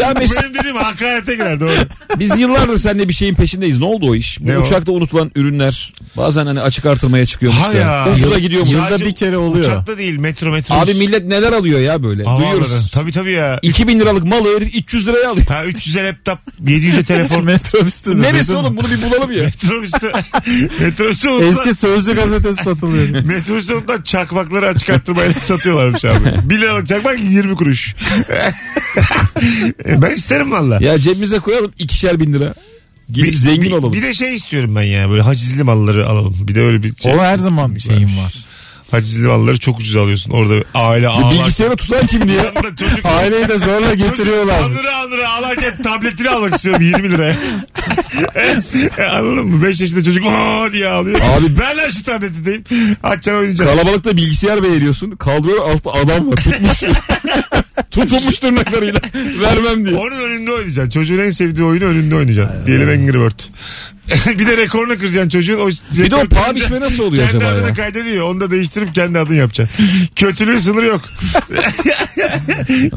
Ya 0.01 0.13
Mesut, 0.19 0.43
benim 0.43 0.55
dediğim 0.55 0.77
hakarete 0.77 1.35
girer 1.35 1.61
doğru. 1.61 1.71
biz 2.19 2.39
yıllardır 2.39 2.79
seninle 2.79 3.09
bir 3.09 3.15
şeyin 3.15 3.35
peşindeyiz. 3.35 3.79
Ne 3.79 3.85
oldu 3.85 4.11
o 4.11 4.15
iş? 4.15 4.41
Bu 4.41 4.47
Ne 4.47 4.59
o? 4.59 4.63
uçakta 4.63 4.93
unutulan 4.93 5.31
ürünler 5.35 5.93
bazen 6.17 6.47
hani 6.47 6.61
açık 6.61 6.87
artırmaya 6.87 7.27
çıkıyormuş 7.27 7.63
Ha 7.63 7.73
da. 7.73 7.77
ya. 7.79 8.09
Ucuza 8.15 8.29
Yıl- 8.35 8.39
gidiyormuş. 8.39 8.73
Yılda 8.73 8.99
bir 8.99 9.13
kere 9.15 9.37
oluyor. 9.37 9.65
Uçakta 9.65 9.99
değil 9.99 10.19
metro 10.19 10.53
metro. 10.53 10.75
Abi 10.75 10.95
millet 10.95 11.25
neler 11.39 11.53
alıyor 11.53 11.81
ya 11.81 12.03
böyle. 12.03 12.25
Havaalanı. 12.25 12.51
Duyuyoruz. 12.51 12.91
Tabii 12.91 13.13
tabii 13.13 13.33
ya. 13.33 13.59
2000 13.63 13.99
liralık 14.01 14.25
malı 14.25 14.57
herif 14.57 14.75
300 14.75 15.07
liraya 15.07 15.31
alıyor. 15.31 15.47
Ha 15.47 15.65
300'e 15.65 16.05
laptop 16.05 16.39
700'e 16.65 17.05
telefon. 17.05 17.45
Metrobüste 17.45 18.11
de 18.11 18.23
Neresi 18.23 18.55
oğlum 18.55 18.77
bunu 18.77 18.87
bir 18.91 19.03
bulalım 19.03 19.33
ya. 19.33 19.45
Metrobüste. 19.45 20.13
Metrobüste 20.81 21.31
unutulan. 21.31 21.51
Eski 21.51 21.75
Sözcü 21.75 22.15
gazetesi 22.15 22.65
satılıyor. 22.65 23.09
Metrobüste 23.25 23.75
unutulan 23.75 24.03
çakmakları 24.03 24.69
açık 24.69 24.91
arttırmayla 24.91 25.33
satıyorlarmış 25.35 26.05
abi. 26.05 26.51
1 26.51 26.61
liralık 26.61 26.87
çakmak 26.87 27.21
20 27.21 27.55
kuruş. 27.55 27.95
E, 29.87 30.03
ben 30.03 30.11
isterim 30.11 30.53
valla. 30.53 30.79
Ya 30.81 30.99
cebimize 30.99 31.39
koyalım 31.39 31.73
ikişer 31.79 32.21
bin 32.21 32.33
lira. 32.33 32.55
Gidip 33.11 33.39
zengin 33.39 33.63
bir, 33.63 33.73
olalım. 33.73 33.93
Bir 33.93 34.03
de 34.03 34.15
şey 34.15 34.35
istiyorum 34.35 34.77
ben 34.77 34.83
ya 34.83 35.11
böyle 35.11 35.23
hacizli 35.23 35.63
malları 35.63 36.09
alalım. 36.09 36.37
Bir 36.41 36.55
de 36.55 36.63
öyle 36.63 36.83
bir 36.83 36.97
şey. 36.97 37.15
O 37.15 37.19
her 37.19 37.39
zaman 37.39 37.75
şeyim 37.75 38.19
var. 38.19 38.35
Hacizli 38.91 39.29
malları 39.29 39.59
çok 39.59 39.79
ucuz 39.79 39.97
alıyorsun. 39.97 40.31
Orada 40.31 40.55
aile 40.75 41.09
ağlar. 41.09 41.31
bilgisayarı 41.31 41.77
tutan 41.77 42.07
kim 42.07 42.29
diye. 42.29 42.53
Çocuk 42.79 43.05
Aileyi 43.07 43.49
de 43.49 43.59
zorla 43.59 43.95
getiriyorlarmış. 43.95 44.79
Anıra 44.81 44.97
anıra 44.97 45.33
alarken 45.33 45.83
tabletini 45.83 46.31
almak 46.31 46.55
istiyorum 46.55 46.83
20 46.83 47.11
liraya. 47.11 47.37
Anladın 49.11 49.47
mı? 49.47 49.63
5 49.65 49.81
yaşında 49.81 50.05
çocuk 50.05 50.25
aa 50.27 50.73
diye 50.73 50.89
ağlıyor. 50.89 51.21
Abi- 51.21 51.59
ver 51.61 51.77
lan 51.77 51.89
şu 51.91 52.03
tableti 52.03 52.45
deyip 52.47 52.67
açacaksın 53.03 53.33
oynayacaksın. 53.41 53.77
Kalabalıkta 53.77 54.17
bilgisayar 54.17 54.63
beğeniyorsun. 54.63 55.11
Kaldırıyor 55.11 55.71
altta 55.71 55.93
adam 55.93 56.31
var 56.31 56.37
tutmuş. 56.37 56.83
Tutulmuş 58.03 58.39
tırnaklarıyla. 58.39 59.01
Vermem 59.41 59.87
diye. 59.87 59.97
Onun 59.97 60.21
önünde 60.21 60.53
oynayacaksın. 60.53 60.91
Çocuğun 60.91 61.19
en 61.19 61.31
sevdiği 61.31 61.67
oyunu 61.67 61.85
önünde 61.85 62.15
oynayacaksın. 62.17 62.67
Diyelim 62.67 62.89
Angry 62.89 63.19
Bird. 63.19 63.41
bir 64.39 64.47
de 64.47 64.57
rekorunu 64.57 64.99
kıracaksın 64.99 65.29
çocuğun. 65.29 65.59
O 65.59 65.69
Bir 65.99 66.11
de 66.11 66.17
o 66.17 66.29
paha 66.29 66.55
biçme 66.55 66.81
nasıl 66.81 67.05
oluyor 67.05 67.31
kendi 67.31 67.37
acaba 67.45 67.51
adını 67.59 67.69
ya? 67.69 67.75
kaydediyor. 67.75 68.25
Onu 68.31 68.41
da 68.41 68.51
değiştirip 68.51 68.95
kendi 68.95 69.19
adını 69.19 69.35
yapacaksın. 69.37 69.87
Kötülüğün 70.17 70.59
sınırı 70.59 70.87
yok. 70.87 71.01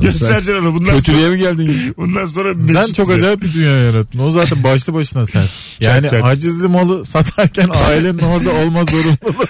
Göstereceksin 0.02 0.54
onu. 0.54 0.74
Bundan 0.74 0.86
sonra, 0.86 0.98
Kötülüğe 0.98 1.30
mi 1.30 1.38
geldin? 1.40 1.94
bundan 1.98 2.26
sonra 2.26 2.54
Sen 2.54 2.62
Mesut 2.76 2.96
çok 2.96 3.08
Süre. 3.08 3.18
acayip 3.18 3.42
bir 3.42 3.54
dünya 3.54 3.78
yarattın. 3.86 4.20
O 4.20 4.32
zaten 4.32 4.64
başlı 4.64 4.94
başına 4.94 5.26
sen. 5.26 5.44
Yani 5.80 6.08
acizli 6.10 6.68
malı 6.68 7.06
satarken 7.06 7.70
ailenin 7.88 8.20
orada 8.20 8.52
olma 8.52 8.84
zorunluluğu. 8.86 9.46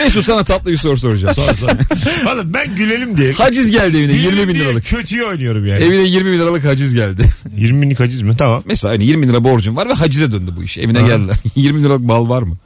Mesut 0.00 0.24
sana 0.24 0.44
tatlı 0.44 0.70
bir 0.70 0.76
soru 0.76 0.98
soracağım. 0.98 1.36
Oğlum 2.32 2.54
ben 2.54 2.74
gülelim 2.76 3.16
diye. 3.16 3.32
Haciz 3.32 3.70
geldi 3.70 3.96
evine 3.98 4.12
20 4.12 4.48
bin 4.48 4.54
diye 4.54 4.64
liralık. 4.64 4.86
Kötüyü 4.86 5.24
oynuyorum 5.24 5.66
yani. 5.66 5.80
Evine 5.84 6.02
20 6.02 6.32
bin 6.32 6.38
liralık 6.38 6.64
haciz 6.64 6.94
geldi. 6.94 7.22
20 7.56 7.82
binlik 7.82 8.00
haciz 8.00 8.22
mi? 8.22 8.36
Tamam. 8.36 8.62
Mesela 8.66 8.94
hani 8.94 9.04
20 9.04 9.28
lira 9.28 9.44
borcun 9.44 9.76
var 9.76 9.88
ve 9.88 9.92
hacize 9.92 10.32
döndü 10.32 10.52
bu 10.56 10.62
iş. 10.62 10.78
Evine 10.78 11.02
geldiler. 11.02 11.36
20 11.56 11.82
liralık 11.82 12.04
mal 12.04 12.28
var 12.28 12.42
mı? 12.42 12.56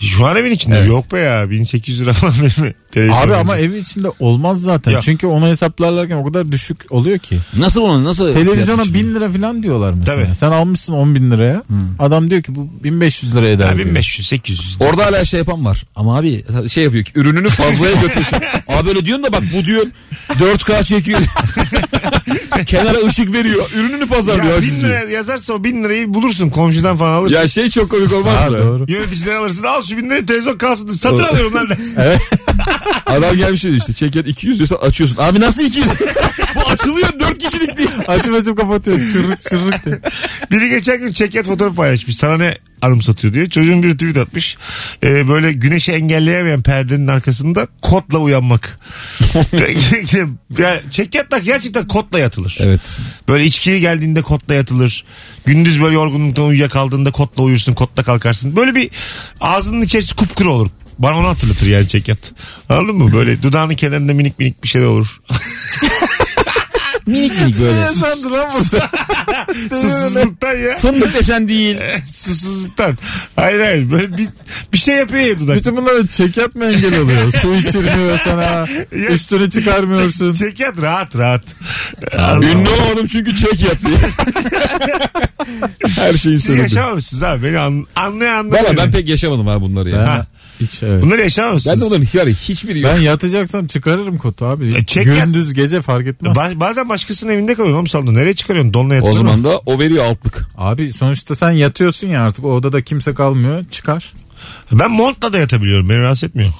Şu 0.00 0.26
an 0.26 0.36
evin 0.36 0.50
içinde 0.50 0.76
Evet. 0.78 0.88
yok 0.88 1.12
be 1.12 1.18
ya. 1.18 1.50
1800 1.50 2.00
lira 2.00 2.12
falan 2.12 2.34
benim 2.40 2.74
Abi 2.92 3.08
televizyonum. 3.08 3.40
ama 3.40 3.56
ev 3.56 3.72
içinde 3.72 4.08
olmaz 4.18 4.60
zaten. 4.62 4.92
Yok. 4.92 5.02
Çünkü 5.02 5.26
onu 5.26 5.46
hesaplarlarken 5.46 6.16
o 6.16 6.24
kadar 6.24 6.52
düşük 6.52 6.92
oluyor 6.92 7.18
ki. 7.18 7.38
Nasıl 7.56 7.80
onu 7.80 8.04
nasıl? 8.04 8.32
Televizyona 8.32 8.84
bin 8.84 9.14
lira 9.14 9.30
falan 9.30 9.62
diyorlar 9.62 9.92
mesela. 9.92 10.24
Tabii. 10.24 10.34
Sen 10.34 10.50
almışsın 10.50 10.92
10 10.92 11.14
bin 11.14 11.30
liraya. 11.30 11.62
Adam 11.98 12.30
diyor 12.30 12.42
ki 12.42 12.54
bu 12.54 12.68
1500 12.84 13.36
lira 13.36 13.48
eder. 13.48 13.66
Ha, 13.66 13.76
diyor. 13.76 13.86
1500 13.88 14.28
800. 14.28 14.76
Orada 14.80 15.06
hala 15.06 15.24
şey 15.24 15.38
yapan 15.38 15.64
var. 15.64 15.84
Ama 15.96 16.18
abi 16.18 16.44
şey 16.68 16.84
yapıyor 16.84 17.04
ki 17.04 17.12
ürününü 17.14 17.48
fazlaya 17.48 17.94
götürüyorsun. 17.94 18.38
abi 18.68 18.88
öyle 18.88 19.04
diyorsun 19.04 19.24
da 19.24 19.32
bak 19.32 19.42
bu 19.58 19.64
diyorsun 19.64 19.92
4K 20.28 20.84
çekiyor. 20.84 21.20
Kenara 22.66 22.98
ışık 23.06 23.32
veriyor. 23.32 23.70
Ürününü 23.76 24.06
pazarlıyor. 24.06 24.50
Ya 24.50 24.56
haciz 24.56 24.74
1000 24.76 24.80
diyor. 24.80 24.90
lira 24.90 25.10
yazarsa 25.10 25.52
o 25.52 25.64
1000 25.64 25.84
lirayı 25.84 26.14
bulursun 26.14 26.50
komşudan 26.50 26.96
falan 26.96 27.12
alırsın. 27.12 27.36
Ya 27.36 27.48
şey 27.48 27.68
çok 27.70 27.90
komik 27.90 28.12
olmaz 28.12 28.50
mı? 28.50 28.58
doğru. 28.58 28.84
Yöneticiden 28.88 29.36
alırsın 29.36 29.64
al 29.64 29.82
şu 29.82 29.96
1000 29.96 30.04
lirayı 30.04 30.26
televizyon 30.26 30.58
kalsın 30.58 30.88
satın 30.88 31.22
alıyorum 31.24 31.54
lan 31.54 31.68
dersin. 31.70 31.96
Adam 33.06 33.36
gelmiş 33.36 33.64
dedi 33.64 33.76
işte 33.76 33.92
çeket 33.92 34.26
200 34.26 34.58
diyorsan 34.58 34.76
açıyorsun. 34.76 35.16
Abi 35.20 35.40
nasıl 35.40 35.62
200? 35.62 35.86
bu 36.54 36.60
açılıyor 36.60 37.20
4 37.20 37.38
kişilik 37.38 37.76
diye. 37.76 37.88
Açıp 38.08 38.34
açıp 38.34 38.56
kapatıyor. 38.56 38.98
Çırrık 38.98 39.42
çırrık 39.42 39.84
diye. 39.84 40.00
Biri 40.50 40.70
geçen 40.70 41.00
gün 41.00 41.12
çeket 41.12 41.46
fotoğrafı 41.46 41.76
paylaşmış. 41.76 42.16
Sana 42.16 42.36
ne 42.36 42.54
anım 42.82 43.02
satıyor 43.02 43.34
diye. 43.34 43.48
Çocuğun 43.48 43.82
bir 43.82 43.92
tweet 43.92 44.18
atmış. 44.18 44.56
Ee, 45.02 45.28
böyle 45.28 45.52
güneşi 45.52 45.92
engelleyemeyen 45.92 46.62
perdenin 46.62 47.06
arkasında 47.06 47.66
kotla 47.82 48.18
uyanmak. 48.18 48.78
ya, 50.58 50.80
çeket 50.90 51.30
tak 51.30 51.44
gerçekten 51.44 51.88
kotla 51.88 52.18
yatılır. 52.18 52.56
Evet. 52.60 52.80
Böyle 53.28 53.44
içkili 53.44 53.80
geldiğinde 53.80 54.22
kotla 54.22 54.54
yatılır. 54.54 55.04
Gündüz 55.46 55.80
böyle 55.80 55.94
yorgunluktan 55.94 56.44
uyuyakaldığında 56.44 57.10
kotla 57.10 57.42
uyursun, 57.42 57.74
kotla 57.74 58.02
kalkarsın. 58.02 58.56
Böyle 58.56 58.74
bir 58.74 58.90
ağzının 59.40 59.82
içerisi 59.82 60.16
kupkuru 60.16 60.54
olur. 60.54 60.68
Bana 60.98 61.18
onu 61.18 61.28
hatırlatır 61.28 61.66
yani 61.66 61.88
çekyat. 61.88 62.18
Anladın 62.68 62.96
mı? 62.96 63.12
Böyle 63.12 63.42
dudağının 63.42 63.74
kenarında 63.74 64.14
minik 64.14 64.38
minik 64.38 64.62
bir 64.62 64.68
şey 64.68 64.82
de 64.82 64.86
olur. 64.86 65.20
Minik 67.06 67.40
minik 67.40 67.60
böyle. 67.60 67.80
Sen 67.88 68.22
duran 68.22 68.50
burada. 68.54 68.90
Susuzluktan 69.70 70.52
ya. 70.54 70.78
Fındık 70.78 71.14
desen 71.14 71.48
değil. 71.48 71.78
Susuzluktan. 72.14 72.98
Hayır 73.36 73.60
hayır. 73.60 73.90
Böyle 73.90 74.16
bir, 74.18 74.28
bir 74.72 74.78
şey 74.78 74.96
yapıyor 74.96 75.22
ya 75.24 75.40
dudak. 75.40 75.56
Bütün 75.56 75.76
bunları 75.76 76.06
çekyat 76.06 76.54
mı 76.54 76.64
engel 76.64 76.98
oluyor? 77.00 77.32
Su 77.32 77.54
içirmiyor 77.54 78.18
sana. 78.18 78.66
Üstünü 78.92 79.50
çıkarmıyorsun. 79.50 80.34
Çekyat 80.34 80.82
rahat 80.82 81.16
rahat. 81.16 81.44
Ünlü 82.42 82.68
olamadım 82.68 83.06
çünkü 83.06 83.36
çek 83.36 83.60
yap 83.62 83.76
diye. 83.86 83.98
Her 85.96 86.12
şeyi 86.12 86.36
Siz 86.36 86.44
söyledim. 86.44 86.62
yaşamamışsınız 86.62 87.22
abi. 87.22 87.42
Beni 87.42 87.58
an, 87.58 87.86
anlayan 87.96 88.36
anlayan. 88.36 88.64
Valla 88.64 88.76
ben 88.76 88.90
pek 88.90 89.08
yaşamadım 89.08 89.46
ha 89.46 89.60
bunları 89.60 89.90
ya. 89.90 90.08
Ha, 90.08 90.26
hiç 90.60 90.82
evet. 90.82 91.02
Bunları 91.02 91.20
yaşamamışsınız. 91.20 91.76
Ben 91.76 91.80
de 91.80 91.84
onların 91.84 92.06
yani 92.12 92.34
hiçbiri 92.34 92.80
yok. 92.80 92.92
Ben 92.94 93.00
yatacaksam 93.00 93.66
çıkarırım 93.66 94.18
kotu 94.18 94.46
abi. 94.46 94.74
E, 94.74 94.84
çek 94.84 95.04
Gündüz 95.04 95.54
gece 95.54 95.82
fark 95.82 96.06
etmez. 96.06 96.36
Ba- 96.36 96.60
bazen 96.60 96.88
başkasının 96.88 97.32
evinde 97.32 97.54
kalıyorsun 97.54 97.76
oğlum 97.76 97.86
salonda. 97.86 98.12
Nereye 98.12 98.34
çıkarıyorsun? 98.34 98.74
Donla 98.74 98.92
o 98.92 98.96
yatırır 98.96 99.12
mı? 99.12 99.18
zaman 99.18 99.44
da 99.44 99.58
o 99.58 99.78
veriyor 99.78 100.04
altlık. 100.04 100.46
Abi 100.58 100.92
sonuçta 100.92 101.34
sen 101.34 101.50
yatıyorsun 101.50 102.06
ya 102.06 102.22
artık 102.22 102.44
o 102.44 102.52
odada 102.54 102.82
kimse 102.82 103.14
kalmıyor. 103.14 103.64
Çıkar. 103.70 104.12
Ben 104.72 104.90
montla 104.90 105.32
da 105.32 105.38
yatabiliyorum. 105.38 105.88
Beni 105.88 105.98
rahatsız 105.98 106.24
etmiyor. 106.28 106.52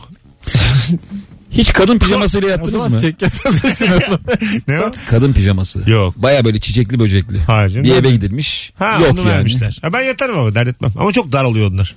Hiç 1.53 1.73
kadın 1.73 1.99
pijamasıyla 1.99 2.49
yattınız 2.49 2.87
mı? 2.89 2.97
taşınalım. 2.99 4.21
Ne 4.69 4.81
o? 4.81 4.93
Kadın 5.11 5.33
pijaması. 5.33 5.91
Yok. 5.91 6.15
Baya 6.17 6.45
böyle 6.45 6.61
çiçekli 6.61 6.99
böcekli. 7.01 7.39
Hayır 7.41 7.71
canım. 7.71 7.85
Bir 7.85 7.95
eve 7.95 8.11
gidilmiş. 8.11 8.73
Ha 8.79 8.99
Yok 9.01 9.13
onu 9.13 9.21
yani. 9.21 9.29
vermişler. 9.31 9.79
Ha, 9.83 9.93
ben 9.93 10.01
yatarım 10.01 10.39
ama 10.39 10.55
dert 10.55 10.69
etmem. 10.69 10.93
Ama 10.99 11.13
çok 11.13 11.33
dar 11.33 11.45
oluyor 11.45 11.71
onlar. 11.73 11.95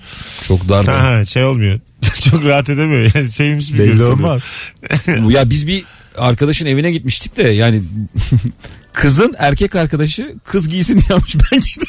Çok 0.48 0.70
dar. 0.70 0.86
Ha, 0.86 1.04
ha, 1.04 1.26
şey 1.26 1.44
olmuyor. 1.44 1.80
çok 2.32 2.46
rahat 2.46 2.70
edemiyor. 2.70 3.12
Yani 3.16 3.30
sevimsiz 3.30 3.74
bir 3.74 3.80
Belli 3.80 3.86
görüntü 3.88 4.04
oluyor. 4.04 4.18
olmaz. 4.18 4.44
ya 5.30 5.50
biz 5.50 5.68
bir 5.68 5.84
arkadaşın 6.18 6.66
evine 6.66 6.92
gitmiştik 6.92 7.38
de 7.38 7.44
yani 7.44 7.82
kızın 8.94 9.36
erkek 9.38 9.76
arkadaşı 9.76 10.36
kız 10.44 10.70
giysin 10.70 10.94
diye 11.00 11.18
almış 11.18 11.36
ben 11.52 11.60
giydim. 11.60 11.88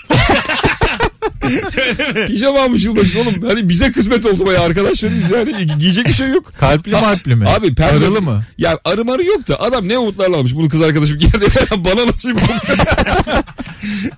Pijama 2.27 2.61
almış 2.63 2.85
yılbaşı 2.85 3.21
oğlum. 3.21 3.35
Hani 3.47 3.69
bize 3.69 3.93
kısmet 3.93 4.27
oldu 4.27 4.47
baya 4.47 4.61
arkadaşlarıyız 4.61 5.31
yani. 5.31 5.51
Gi- 5.51 5.79
Giyecek 5.79 6.07
bir 6.09 6.13
şey 6.13 6.29
yok. 6.29 6.53
Kalpli 6.59 6.95
Ha, 6.95 7.01
malpli 7.01 7.35
mi? 7.37 7.49
Abi 7.49 7.75
perde... 7.75 8.05
Arılı 8.05 8.23
mı? 8.23 8.43
Ya 8.59 8.79
arı 8.85 9.05
marı 9.05 9.25
yok 9.25 9.49
da 9.49 9.61
adam 9.61 9.89
ne 9.89 9.99
umutlarla 9.99 10.37
almış. 10.37 10.55
Bunu 10.55 10.69
kız 10.69 10.83
arkadaşım 10.83 11.21
diye 11.21 11.31
bana 11.77 12.07
nasip 12.07 12.37
oldu. 12.37 12.81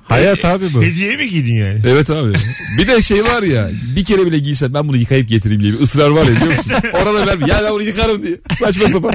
Hayat 0.04 0.44
abi 0.44 0.74
bu. 0.74 0.82
Hediye 0.82 1.16
mi 1.16 1.30
giydin 1.30 1.54
yani? 1.54 1.80
Evet 1.86 2.10
abi. 2.10 2.32
Bir 2.78 2.86
de 2.88 3.02
şey 3.02 3.24
var 3.24 3.42
ya 3.42 3.70
bir 3.96 4.04
kere 4.04 4.26
bile 4.26 4.38
giysem 4.38 4.74
ben 4.74 4.88
bunu 4.88 4.96
yıkayıp 4.96 5.28
getireyim 5.28 5.62
diye 5.62 5.72
bir 5.72 5.80
ısrar 5.80 6.08
var 6.10 6.24
ya 6.24 6.30
biliyor 6.36 6.56
musun? 6.56 6.72
Orada 6.92 7.26
ver 7.26 7.46
ya 7.46 7.60
ben 7.64 7.72
bunu 7.72 7.82
yıkarım 7.82 8.22
diye. 8.22 8.36
Saçma 8.58 8.88
sapan. 8.88 9.12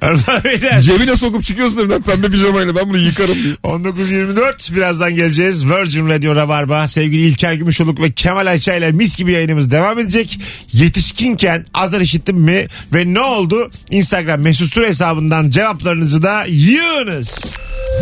Hanımlar 0.00 0.44
beyler. 0.44 0.80
Cebine 0.80 1.16
sokup 1.16 1.44
çıkıyorsun 1.44 1.78
evden 1.78 2.02
pembe 2.02 2.26
pijamayla 2.28 2.76
ben 2.76 2.88
bunu 2.88 2.98
yıkarım 2.98 3.34
diye. 3.34 3.54
19.24 3.54 4.74
birazdan 4.76 5.14
geleceğiz. 5.14 5.66
Virgin 5.66 6.08
Radio 6.08 6.36
Rabarba 6.36 6.88
sevgili 6.98 7.26
İlker 7.26 7.52
Gümüşoluk 7.52 8.00
ve 8.00 8.12
Kemal 8.12 8.46
Ayça 8.46 8.74
ile 8.74 8.92
mis 8.92 9.16
gibi 9.16 9.32
yayınımız 9.32 9.70
devam 9.70 9.98
edecek. 9.98 10.40
Yetişkinken 10.72 11.66
azar 11.74 12.00
işittim 12.00 12.36
mi 12.36 12.66
ve 12.94 13.14
ne 13.14 13.20
oldu? 13.20 13.70
Instagram 13.90 14.40
mesut 14.40 14.72
süre 14.72 14.88
hesabından 14.88 15.50
cevaplarınızı 15.50 16.22
da 16.22 16.44
yığınız. 16.48 17.56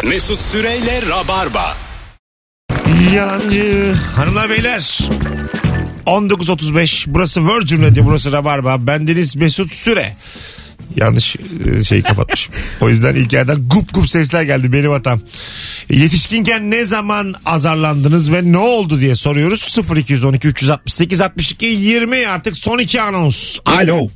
Mesut 0.08 0.40
Süreyle 0.40 1.02
Rabarba. 1.08 1.76
Yancı 3.14 3.94
hanımlar 4.16 4.50
beyler 4.50 4.98
19.35 6.06 7.04
burası 7.06 7.48
Virgin 7.48 7.82
Radio 7.82 8.04
burası 8.04 8.32
Rabarba 8.32 8.86
bendeniz 8.86 9.36
Mesut 9.36 9.72
Süre 9.72 10.16
Yanlış 10.96 11.36
e, 11.36 11.84
şeyi 11.84 12.02
kapatmışım. 12.02 12.54
O 12.80 12.88
yüzden 12.88 13.14
ilk 13.14 13.32
yerden 13.32 13.68
gup 13.68 13.94
gup 13.94 14.10
sesler 14.10 14.42
geldi 14.42 14.72
benim 14.72 14.90
hatam. 14.90 15.20
Yetişkinken 15.90 16.70
ne 16.70 16.84
zaman 16.84 17.34
azarlandınız 17.46 18.32
ve 18.32 18.52
ne 18.52 18.58
oldu 18.58 19.00
diye 19.00 19.16
soruyoruz. 19.16 19.78
0212 19.96 20.48
368 20.48 21.20
62 21.20 21.66
20 21.66 22.28
artık 22.28 22.56
son 22.56 22.78
iki 22.78 23.00
anons. 23.00 23.58
Alo. 23.64 24.08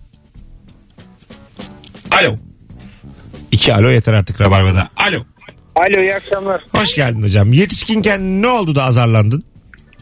Alo. 2.11 2.37
İki 3.53 3.75
alo 3.75 3.91
yeter 3.91 4.13
artık 4.13 4.41
Rabarba'da. 4.41 4.89
Alo. 4.97 5.25
Alo 5.77 6.03
iyi 6.03 6.15
akşamlar. 6.15 6.63
Hoş 6.73 6.95
geldin 6.95 7.23
hocam. 7.23 7.53
Yetişkinken 7.53 8.43
ne 8.43 8.49
oldu 8.49 8.75
da 8.75 8.85
azarlandın? 8.85 9.43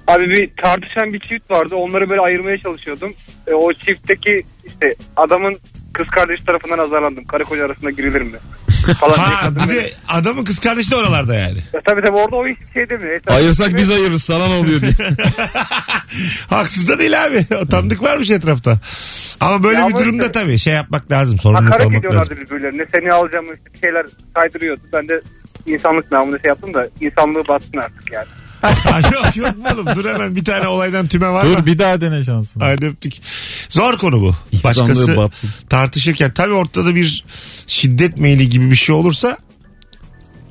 Abi 0.07 0.29
bir 0.29 0.51
tartışan 0.63 1.13
bir 1.13 1.21
çift 1.21 1.51
vardı. 1.51 1.75
Onları 1.77 2.11
böyle 2.11 2.21
ayırmaya 2.21 2.59
çalışıyordum. 2.59 3.15
E, 3.47 3.53
o 3.53 3.73
çiftteki 3.73 4.43
işte 4.67 4.95
adamın 5.17 5.59
kız 5.93 6.07
kardeş 6.07 6.41
tarafından 6.41 6.79
azarlandım. 6.79 7.25
Karı 7.25 7.45
koca 7.45 7.65
arasında 7.65 7.91
girilir 7.91 8.23
mi? 8.23 8.33
Falan 9.01 9.15
diye 9.17 9.25
Ha 9.27 9.41
kadın 9.41 9.69
bir 9.69 9.75
de 9.75 9.91
adamın 10.09 10.45
kız 10.45 10.59
kardeşi 10.61 10.91
de 10.91 10.97
oralarda 10.97 11.35
yani. 11.35 11.59
Ya, 11.73 11.81
tabii 11.85 12.01
tabii 12.03 12.17
orada 12.17 12.37
o 12.37 12.47
hiç 12.47 12.59
şey 12.75 12.91
demiyor. 12.91 13.11
Etrafında 13.11 13.35
Ayırsak 13.45 13.67
böyle- 13.67 13.79
biz 13.79 13.91
ayırırız 13.91 14.23
sana 14.23 14.47
ne 14.49 14.55
oluyor 14.55 14.81
diye. 14.81 14.93
Haksız 16.51 16.89
da 16.89 16.99
değil 16.99 17.25
abi. 17.25 17.47
O 17.63 17.67
tanıdık 17.71 18.03
varmış 18.03 18.31
etrafta. 18.31 18.79
Ama 19.41 19.63
böyle 19.63 19.79
Ya 19.79 19.87
bir 19.89 19.93
ama 19.93 20.01
durumda 20.05 20.23
işte- 20.27 20.33
tabii 20.41 20.59
şey 20.59 20.75
yapmak 20.75 21.11
lazım. 21.11 21.39
Sorumluluk 21.39 21.69
Hakaret 21.69 21.87
almak 21.87 21.99
ediyorlardı 21.99 22.31
lazım. 22.31 22.45
birbirlerine. 22.45 22.87
Seni 22.95 23.13
alacağım 23.13 23.47
işte 23.55 23.75
bir 23.75 23.79
şeyler 23.79 24.07
saydırıyordu. 24.37 24.81
Ben 24.93 25.09
de 25.09 25.21
insanlık 25.67 26.13
namına 26.13 26.39
şey 26.39 26.49
yaptım 26.49 26.75
da 26.75 26.89
insanlığı 27.01 27.49
batsın 27.49 27.79
artık 27.79 28.13
yani. 28.13 28.27
Yok 29.13 29.37
yok 29.37 29.55
oğlum 29.75 29.87
dur 29.97 30.05
hemen 30.15 30.37
bir 30.37 30.45
tane 30.45 30.69
olaydan 30.69 31.07
tüme 31.09 31.29
var 31.29 31.45
mı? 31.45 31.57
Dur 31.57 31.67
bir 31.67 31.79
daha 31.79 32.01
dene 32.01 32.25
şansını. 32.25 32.63
Haydi 32.65 32.87
öptük. 32.87 33.15
Zor 33.69 33.99
konu 33.99 34.21
bu. 34.21 34.35
Başkası 34.65 35.17
batsın. 35.17 35.51
tartışırken 35.69 36.31
tabii 36.35 36.53
ortada 36.53 36.95
bir 36.95 37.25
şiddet 37.67 38.17
meyli 38.17 38.49
gibi 38.49 38.71
bir 38.71 38.77
şey 38.77 38.95
olursa 38.95 39.39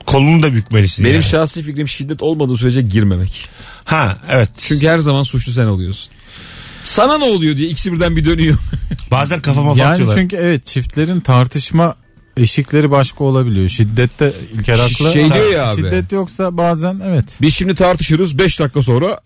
kolunu 0.05 0.43
da 0.43 0.53
bükmelisin. 0.53 1.05
Benim 1.05 1.15
yani. 1.15 1.23
şahsi 1.23 1.63
fikrim 1.63 1.87
şiddet 1.87 2.21
olmadığı 2.21 2.57
sürece 2.57 2.81
girmemek. 2.81 3.49
Ha 3.85 4.17
evet. 4.29 4.49
Çünkü 4.57 4.87
her 4.87 4.97
zaman 4.97 5.23
suçlu 5.23 5.51
sen 5.51 5.65
oluyorsun. 5.65 6.09
Sana 6.83 7.17
ne 7.17 7.23
oluyor 7.23 7.57
diye 7.57 7.69
ikisi 7.69 7.93
birden 7.93 8.15
bir 8.15 8.25
dönüyor. 8.25 8.57
Bazen 9.11 9.39
kafama 9.39 9.73
Yani 9.77 9.91
atıyorlar. 9.91 10.15
çünkü 10.17 10.35
evet 10.35 10.65
çiftlerin 10.65 11.19
tartışma 11.19 11.95
eşikleri 12.37 12.91
başka 12.91 13.23
olabiliyor. 13.23 13.69
Şiddette 13.69 14.33
İlker 14.53 14.79
haklı. 14.79 15.11
Şey 15.11 15.33
diyor 15.33 15.51
ya 15.51 15.67
abi. 15.71 15.75
Şiddet 15.75 16.11
yoksa 16.11 16.57
bazen 16.57 17.01
evet. 17.05 17.25
Biz 17.41 17.55
şimdi 17.55 17.75
tartışırız 17.75 18.37
5 18.37 18.59
dakika 18.59 18.83
sonra 18.83 19.19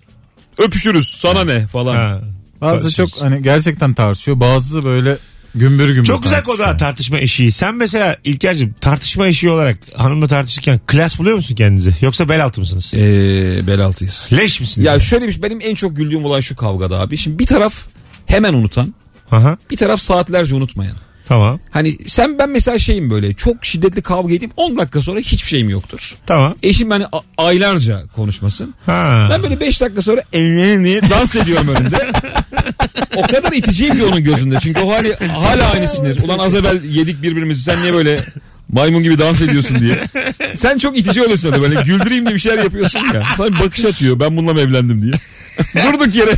öpüşürüz 0.58 1.08
sana 1.18 1.44
ne 1.44 1.68
falan. 1.68 1.96
Ha. 1.96 2.22
Bazı 2.62 2.82
Tartışıyoruz. 2.82 3.13
çok 3.13 3.24
hani 3.24 3.44
gerçekten 3.44 3.94
tartışıyor. 3.94 4.39
Bazı 4.39 4.84
böyle 4.86 5.18
gümbür 5.56 5.88
gümbür 5.89 6.03
Çok 6.06 6.24
güzel 6.24 6.44
konu 6.44 6.58
tartışıyor. 6.58 6.74
ha 6.74 6.77
tartışma 6.77 7.20
eşiği. 7.20 7.51
Sen 7.51 7.75
mesela 7.75 8.15
İlker'cim 8.24 8.75
tartışma 8.82 9.27
eşiği 9.27 9.51
olarak 9.53 9.77
hanımla 9.96 10.27
tartışırken 10.27 10.80
klas 10.88 11.20
buluyor 11.20 11.36
musun 11.36 11.56
kendinizi? 11.56 11.94
Yoksa 12.01 12.30
bel 12.30 12.44
altı 12.46 12.62
mısınız? 12.62 12.94
Ee, 12.94 13.68
bel 13.68 13.80
altıyız. 13.80 14.30
Leş 14.34 14.60
misiniz? 14.62 14.86
Ya 14.86 14.91
yani? 14.94 15.03
şöyle 15.03 15.27
bir 15.27 15.32
şey, 15.32 15.44
benim 15.44 15.60
en 15.62 15.75
çok 15.75 15.96
güldüğüm 15.98 16.25
olay 16.25 16.41
şu 16.41 16.56
kavgada 16.56 17.00
abi. 17.00 17.18
Şimdi 17.18 17.39
bir 17.39 17.46
taraf 17.46 17.74
hemen 18.25 18.53
unutan, 18.53 18.94
Aha, 19.32 19.58
bir 19.72 19.77
taraf 19.77 20.00
saatlerce 20.01 20.56
unutmayan. 20.56 20.96
Tamam. 21.32 21.60
Hani 21.72 21.98
sen 22.08 22.38
ben 22.40 22.50
mesela 22.50 22.80
şeyim 22.80 23.10
böyle 23.10 23.34
çok 23.34 23.66
şiddetli 23.66 24.02
kavga 24.02 24.34
edeyim 24.34 24.52
10 24.58 24.78
dakika 24.78 25.02
sonra 25.02 25.20
hiçbir 25.20 25.48
şeyim 25.48 25.70
yoktur. 25.70 26.16
Tamam. 26.26 26.56
Eşim 26.64 26.90
beni 26.90 27.06
a- 27.12 27.22
aylarca 27.38 28.04
konuşmasın. 28.16 28.74
Ha. 28.86 29.28
Ben 29.32 29.44
böyle 29.44 29.60
5 29.60 29.82
dakika 29.82 30.02
sonra 30.02 30.22
ellerini 30.34 31.02
dans 31.10 31.36
ediyorum 31.36 31.68
önünde. 31.68 31.98
o 33.16 33.22
kadar 33.22 33.52
iticiyim 33.52 33.96
ki 33.98 34.04
onun 34.04 34.24
gözünde. 34.24 34.58
Çünkü 34.60 34.82
o 34.82 34.92
hali 34.92 35.16
hala 35.16 35.72
aynı 35.72 35.88
sinir. 35.88 36.24
Ulan 36.24 36.40
az 36.40 36.56
evvel 36.56 36.84
yedik 36.84 37.22
birbirimizi 37.22 37.64
sen 37.64 37.82
niye 37.82 37.94
böyle 37.94 38.20
maymun 38.70 39.04
gibi 39.04 39.20
dans 39.20 39.42
ediyorsun 39.42 39.80
diye. 39.80 40.00
Sen 40.56 40.78
çok 40.78 40.98
itici 40.98 41.22
oluyorsun 41.24 41.52
öyle 41.54 41.62
böyle 41.62 41.82
güldüreyim 41.82 42.26
diye 42.26 42.36
bir 42.36 42.40
şeyler 42.40 42.64
yapıyorsun 42.64 43.00
ya. 43.14 43.24
Sana 43.38 43.48
bir 43.48 43.60
bakış 43.60 43.86
atıyor 43.86 44.20
ben 44.20 44.38
bununla 44.38 44.54
mı 44.54 44.60
evlendim 44.60 45.02
diye. 45.02 45.14
Durduk 45.86 46.16
yere. 46.16 46.32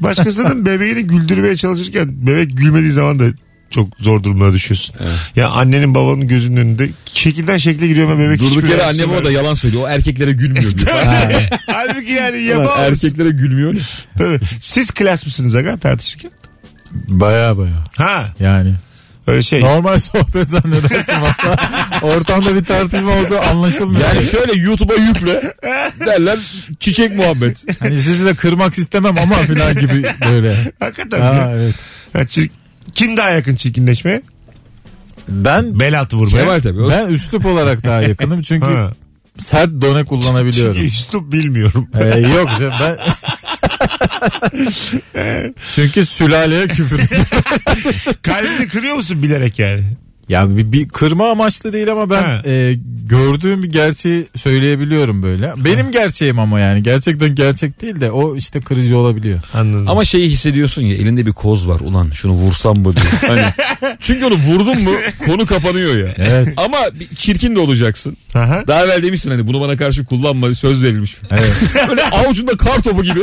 Başkasının 0.00 0.66
bebeğini 0.66 1.02
güldürmeye 1.02 1.56
çalışırken 1.56 2.26
bebek 2.26 2.56
gülmediği 2.56 2.92
zaman 2.92 3.18
da 3.18 3.24
çok 3.72 3.88
zor 4.00 4.22
durumlara 4.22 4.52
düşüyorsun. 4.52 4.94
Ya 5.36 5.48
annenin 5.48 5.94
babanın 5.94 6.26
gözünün 6.28 6.56
önünde 6.56 6.88
şekilden 7.14 7.56
şekle 7.56 7.86
giriyor 7.86 8.10
ama 8.10 8.18
bebek 8.20 8.40
Durduk 8.40 8.70
yere 8.70 8.82
anne 8.84 9.08
baba 9.08 9.24
da 9.24 9.30
yalan 9.30 9.54
söylüyor. 9.54 9.82
O 9.82 9.88
erkeklere 9.88 10.32
gülmüyor 10.32 10.78
diyor. 10.78 10.96
Halbuki 11.66 12.12
yani 12.12 12.36
Ulan 12.36 12.62
yapamaz. 12.62 13.04
erkeklere 13.04 13.30
gülmüyor? 13.30 13.74
Tabii. 14.18 14.38
Siz 14.60 14.90
klas 14.90 15.26
mısınız 15.26 15.54
aga 15.54 15.76
tartışırken? 15.76 16.30
Baya 16.92 17.58
baya. 17.58 17.84
Ha 17.96 18.26
Yani. 18.40 18.72
öyle 19.26 19.42
şey. 19.42 19.60
Normal 19.60 19.98
sohbet 19.98 20.50
zannedersin 20.50 21.14
valla. 21.22 21.56
Ortamda 22.02 22.54
bir 22.54 22.64
tartışma 22.64 23.10
oldu 23.10 23.38
anlaşılmıyor. 23.50 24.00
Yani 24.14 24.22
şöyle 24.30 24.60
YouTube'a 24.60 24.94
yükle 24.94 25.54
derler 26.06 26.38
çiçek 26.80 27.16
muhabbet. 27.16 27.64
Hani 27.80 27.96
sizi 28.02 28.24
de 28.26 28.34
kırmak 28.34 28.78
istemem 28.78 29.18
ama 29.18 29.36
filan 29.36 29.74
gibi 29.74 30.04
böyle. 30.30 30.72
Hakikaten. 30.80 31.20
Ha 31.20 31.26
Ha, 31.34 31.50
evet. 31.54 31.74
çir- 32.28 32.50
Kim 32.94 33.16
daha 33.16 33.30
yakın 33.30 33.54
çirkinleşmeye? 33.56 34.22
Ben 35.28 35.80
Bel 35.80 36.00
altı 36.00 36.16
vurmaya. 36.16 36.40
Kemal 36.44 36.60
tabii. 36.62 36.88
Ben 36.88 37.08
üslup 37.08 37.46
olarak 37.46 37.84
daha 37.84 38.02
yakınım 38.02 38.42
çünkü 38.42 38.66
Ha. 38.66 38.92
sert 39.38 39.68
done 39.68 40.04
kullanabiliyorum. 40.04 40.74
Çünkü 40.74 40.86
üslup 40.88 41.32
bilmiyorum. 41.32 41.88
Ee, 42.00 42.18
yok 42.18 42.50
canım 42.60 42.72
ben 42.80 42.98
çünkü 45.74 46.06
sülaleye 46.06 46.68
küfür 46.68 47.00
Kalbini 48.22 48.68
kırıyor 48.68 48.94
musun 48.94 49.22
bilerek 49.22 49.58
yani? 49.58 49.84
Ya 50.28 50.56
bir, 50.56 50.72
bir 50.72 50.88
kırma 50.88 51.30
amaçlı 51.30 51.72
değil 51.72 51.92
ama 51.92 52.10
ben 52.10 52.22
Ha. 52.22 52.42
e, 52.46 52.74
gördüğüm 53.08 53.62
bir 53.62 53.72
gerçeği 53.72 54.26
söyleyebiliyorum 54.36 55.22
böyle. 55.22 55.52
Benim 55.56 55.90
gerçeğim 55.90 56.38
ama 56.38 56.60
yani 56.60 56.82
gerçekten 56.82 57.34
gerçek 57.34 57.80
değil 57.82 58.00
de 58.00 58.10
o 58.10 58.36
işte 58.36 58.60
kırıcı 58.60 58.98
olabiliyor. 58.98 59.38
Anladım. 59.54 59.88
Ama 59.88 60.04
şeyi 60.04 60.30
hissediyorsun 60.30 60.82
ya 60.82 60.94
elinde 60.94 61.26
bir 61.26 61.32
koz 61.32 61.68
var 61.68 61.80
ulan 61.80 62.10
şunu 62.10 62.32
vursam 62.32 62.78
mı 62.78 62.94
diye. 62.96 63.04
Hani, 63.32 63.44
çünkü 64.00 64.24
onu 64.24 64.34
vurdun 64.34 64.82
mu 64.82 64.90
konu 65.26 65.46
kapanıyor 65.46 65.96
ya. 66.06 66.14
Evet. 66.18 66.48
Ama 66.56 66.78
bir 67.00 67.08
çirkin 67.08 67.54
de 67.56 67.60
olacaksın. 67.60 68.16
Aha. 68.34 68.64
Daha 68.66 68.84
evvel 68.84 69.02
demişsin 69.02 69.30
hani 69.30 69.46
bunu 69.46 69.60
bana 69.60 69.76
karşı 69.76 70.04
kullanma 70.04 70.54
söz 70.54 70.82
verilmiş. 70.82 71.16
Evet. 71.30 71.52
Böyle 71.88 72.02
avucunda 72.02 72.56
kar 72.56 72.82
topu 72.82 73.02
gibi 73.02 73.20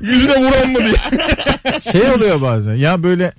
yüzüne 0.00 0.36
vuran 0.36 0.70
mı 0.70 0.78
diye. 0.78 1.80
şey 1.92 2.10
oluyor 2.10 2.40
bazen 2.40 2.74
ya 2.74 3.02
böyle 3.02 3.32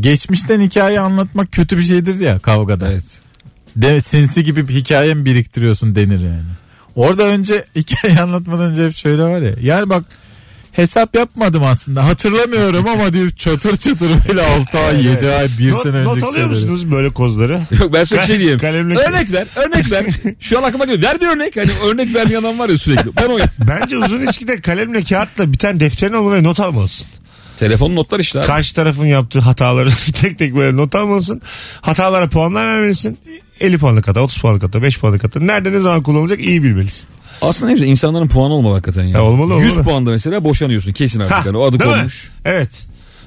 geçmişten 0.00 0.60
hikaye 0.60 1.00
anlatmak 1.00 1.52
kötü 1.52 1.78
bir 1.78 1.82
şeydir 1.84 2.20
ya 2.20 2.38
kavgada. 2.38 2.92
Evet. 2.92 3.04
De, 3.76 4.00
sinsi 4.00 4.44
gibi 4.44 4.68
bir 4.68 4.74
hikaye 4.74 5.14
mi 5.14 5.24
biriktiriyorsun 5.24 5.94
denir 5.94 6.18
yani. 6.24 6.44
Orada 6.94 7.22
önce 7.22 7.64
hikaye 7.76 8.20
anlatmadan 8.20 8.70
önce 8.70 8.84
hep 8.86 8.96
şöyle 8.96 9.22
var 9.22 9.40
ya. 9.40 9.52
Yani 9.60 9.88
bak 9.90 10.04
hesap 10.72 11.14
yapmadım 11.14 11.62
aslında 11.64 12.04
hatırlamıyorum 12.06 12.88
ama 12.88 13.12
diyor 13.12 13.30
çatır 13.30 13.76
çatır 13.76 14.10
böyle 14.28 14.42
6 14.46 14.78
ay 14.78 15.06
7 15.06 15.30
ay 15.30 15.48
1 15.58 15.70
Not, 15.70 15.82
sene 15.82 16.04
not 16.04 16.10
önceki 16.16 16.26
alıyor 16.26 16.32
şeyleri. 16.32 16.48
musunuz 16.48 16.90
böyle 16.90 17.10
kozları? 17.12 17.52
Yok 17.80 17.92
ben 17.92 18.04
sana 18.04 18.20
bir 18.20 18.26
şey 18.26 18.38
diyeyim. 18.38 18.58
Kalemle- 18.58 19.08
Örnek 19.08 19.32
ver, 19.32 19.46
örnek 19.56 19.90
ver. 19.90 20.04
Şu 20.40 20.58
an 20.58 20.62
aklıma 20.62 20.84
geliyor. 20.84 21.02
Ver 21.02 21.20
bir 21.20 21.26
örnek. 21.26 21.56
Hani 21.56 21.70
örnek 21.92 22.14
vermeyen 22.14 22.40
adam 22.40 22.58
var 22.58 22.68
ya 22.68 22.78
sürekli. 22.78 23.10
Ben 23.16 23.28
o 23.28 23.38
Bence 23.68 23.96
uzun 23.96 24.20
ilişkide 24.20 24.60
kalemle 24.60 25.04
kağıtla 25.04 25.52
bir 25.52 25.58
tane 25.58 25.80
defterin 25.80 26.12
olmalı 26.12 26.34
ve 26.36 26.42
not 26.42 26.60
almalısın. 26.60 27.06
Telefon 27.64 27.94
notlar 27.96 28.20
işte 28.20 28.40
abi. 28.40 28.46
Karşı 28.46 28.74
tarafın 28.74 29.06
yaptığı 29.06 29.40
hataları 29.40 29.90
tek 30.20 30.38
tek 30.38 30.56
böyle 30.56 30.76
not 30.76 30.94
almalısın. 30.94 31.42
Hatalara 31.80 32.28
puanlar 32.28 32.66
vermelisin. 32.66 33.18
50 33.60 33.78
puanlık 33.78 34.08
hata, 34.08 34.20
30 34.20 34.38
puanlık 34.38 34.62
hata, 34.62 34.82
5 34.82 34.98
puanlık 34.98 35.24
hata. 35.24 35.40
Nerede 35.40 35.72
ne 35.72 35.78
zaman 35.80 36.02
kullanılacak 36.02 36.40
iyi 36.40 36.62
bilmelisin. 36.62 37.08
Aslında 37.42 37.66
ne 37.66 37.72
güzel 37.72 37.86
insanların 37.86 38.28
puanı 38.28 38.54
olmalı 38.54 38.72
hakikaten 38.74 39.02
ya. 39.02 39.08
Ya 39.18 39.24
olmalı, 39.24 39.60
100 39.60 39.72
olmalı. 39.72 39.84
puanda 39.84 40.10
mesela 40.10 40.44
boşanıyorsun 40.44 40.92
kesin 40.92 41.20
artık. 41.20 41.32
Ha, 41.36 41.42
Yani 41.46 41.56
o 41.56 41.64
adı 41.64 41.80
değil 41.80 41.90
mi? 41.90 42.08
Evet. 42.44 42.70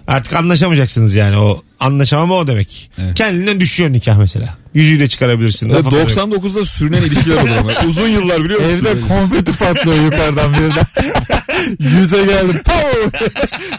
Artık 0.08 0.34
anlaşamayacaksınız 0.34 1.15
yani 1.15 1.38
o 1.38 1.62
anlaşamama 1.80 2.36
o 2.36 2.47
demek. 2.47 2.91
Evet. 2.97 3.13
Kendinden 3.15 3.60
düşüyor 3.60 3.91
nikah 3.91 4.17
mesela. 4.17 4.58
Yüzüğü 4.73 5.00
de 5.00 5.08
çıkarabilirsin. 5.08 5.69
Evet, 5.69 5.84
Nafaka 5.84 5.95
da 5.95 6.21
yok. 6.21 6.34
99'da 6.43 6.65
sürünen 6.65 7.02
ilişkiler 7.02 7.36
olur 7.41 7.50
ama. 7.60 7.71
Uzun 7.89 8.08
yıllar 8.08 8.43
biliyor 8.43 8.60
musun? 8.62 8.86
Evde 8.86 9.02
konfeti 9.08 9.52
patlıyor 9.58 10.04
yukarıdan 10.04 10.54
birden. 10.54 10.86
Yüze 11.79 12.25
geldim. 12.25 12.61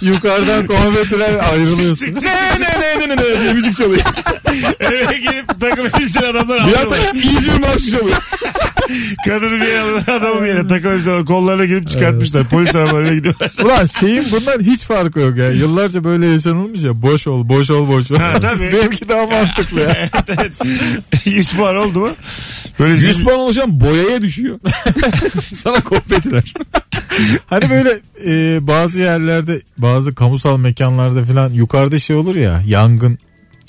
Yukarıdan 0.01 0.67
konfetiler 0.67 1.51
ayrılıyorsun. 1.53 2.07
Ne 2.07 2.21
ne 2.61 3.01
ne 3.01 3.09
ne 3.09 3.17
ne 3.17 3.41
diye 3.41 3.53
müzik 3.53 3.77
çalıyor. 3.77 4.01
Eve 4.81 5.19
gelip 5.19 5.61
takım 5.61 5.87
elbiseli 5.87 6.27
adamlar 6.27 6.67
Bir 6.69 6.77
anda 6.77 6.97
İzmir 7.19 7.59
marşı 7.61 7.91
çalıyor. 7.91 8.17
Kadını 9.25 9.61
bir 9.61 9.67
yere 9.67 10.13
adamı 10.19 10.43
bir 10.43 10.47
yere 10.47 10.67
takım 10.67 10.93
elbiseli 10.93 11.25
kollarına 11.25 11.65
girip 11.65 11.89
çıkartmışlar. 11.89 12.45
Polis 12.49 12.75
arabalarına 12.77 13.15
gidiyorlar. 13.15 13.51
Ulan 13.65 13.85
şeyin 13.87 14.25
bundan 14.33 14.61
hiç 14.61 14.83
farkı 14.83 15.21
yok 15.21 15.39
ya. 15.39 15.51
Yıllarca 15.51 16.05
böyle 16.05 16.27
yaşanılmış 16.27 16.83
ya. 16.83 17.03
Boş 17.03 17.27
ol, 17.27 17.49
boş 17.49 17.71
ol, 17.71 17.89
boş 17.89 18.11
ol. 18.11 18.17
Ha, 18.17 18.41
tabii. 18.41 18.73
Benimki 18.73 19.09
daha 19.09 19.27
mantıklı 19.27 19.81
ya. 19.81 19.97
evet, 19.99 20.13
evet. 20.29 20.53
100 21.27 21.53
puan 21.53 21.77
oldu 21.77 22.01
mu? 22.01 22.11
Böyle 22.79 22.93
100 22.93 23.03
zil- 23.19 23.25
puan 23.25 23.39
olacağım 23.39 23.81
boyaya 23.81 24.23
düşüyor. 24.23 24.59
Sana 25.55 25.81
konfetiler. 25.81 26.55
Hani 27.47 27.68
böyle 27.71 28.01
e, 28.27 28.67
bazı 28.67 29.01
yerlerde, 29.01 29.61
bazı 29.79 30.15
kamusal 30.15 30.59
mekanlarda 30.59 31.25
falan 31.25 31.51
yukarıda 31.51 31.99
şey 31.99 32.17
olur 32.17 32.37
ya. 32.37 32.63
Yangın 32.67 33.19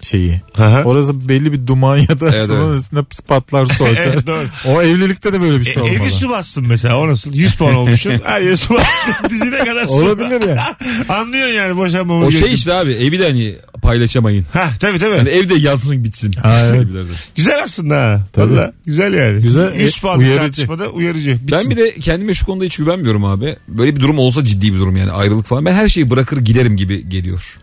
şeyi. 0.02 0.42
Aha. 0.58 0.82
Orası 0.86 1.30
belli 1.30 1.54
bir 1.54 1.68
duman 1.68 1.98
ya 1.98 2.20
da 2.20 2.30
Evet, 2.36 2.48
sıvının 2.48 2.70
evet. 2.72 2.82
üstüne 2.82 3.04
patlar 3.28 3.66
su 3.66 3.84
açar. 3.84 4.06
Evet, 4.14 4.28
doğru. 4.28 4.44
o 4.66 4.82
evlilikte 4.82 5.34
de 5.34 5.42
böyle 5.42 5.56
bir 5.62 5.66
E, 5.68 5.74
şey 5.74 5.82
olmalı. 5.82 5.96
evi 5.98 6.10
su 6.12 6.30
bassın 6.30 6.68
mesela 6.68 6.98
o 7.00 7.08
nasıl? 7.08 7.34
100 7.34 7.56
puan 7.56 7.74
olmuşsun. 7.76 8.14
Her 8.24 8.42
yere 8.42 8.58
su 8.58 8.74
bassın. 8.74 9.30
Dizine 9.30 9.58
kadar 9.60 9.86
su. 9.86 9.94
Olabilir 9.94 10.48
ya. 10.50 10.76
Anlıyorsun 11.10 11.54
yani 11.56 11.78
boşanmamız 11.78 12.28
O 12.28 12.32
şey 12.32 12.40
gerekiyor. 12.40 12.58
işte 12.58 12.74
abi 12.74 12.92
evi 12.92 13.20
de 13.20 13.28
hani 13.28 13.56
paylaşamayın. 13.82 14.46
Ha 14.54 14.70
tabii 14.80 15.00
tabii. 15.00 15.16
Yani 15.18 15.30
evde 15.30 15.56
yansın 15.56 16.04
bitsin. 16.04 16.34
Ha, 16.34 16.60
evet. 16.76 16.88
Güzel 17.36 17.60
aslında 17.64 17.96
ha. 17.96 18.24
Tabii. 18.34 18.54
Valla 18.54 18.74
güzel 18.86 19.14
yani. 19.14 19.42
Güzel, 19.42 19.74
100 19.80 19.98
e, 19.98 20.00
puan 20.02 20.20
uyarıcı. 20.20 20.40
tartışmada 20.40 20.90
uyarıcı. 20.90 21.32
Bitsin. 21.32 21.48
Ben 21.52 21.70
bir 21.70 21.78
de 21.78 21.96
kendime 22.00 22.34
şu 22.34 22.46
konuda 22.46 22.66
hiç 22.66 22.78
güvenmiyorum 22.78 23.26
abi. 23.26 23.56
Böyle 23.68 23.96
bir 23.96 24.02
durum 24.02 24.20
olsa 24.20 24.44
ciddi 24.46 24.74
bir 24.74 24.80
durum 24.80 24.98
yani 24.98 25.12
ayrılık 25.12 25.46
falan. 25.48 25.66
Ben 25.66 25.74
her 25.74 25.88
şeyi 25.88 26.10
bırakır 26.10 26.38
giderim 26.38 26.78
gibi 26.78 27.10
geliyor. 27.10 27.60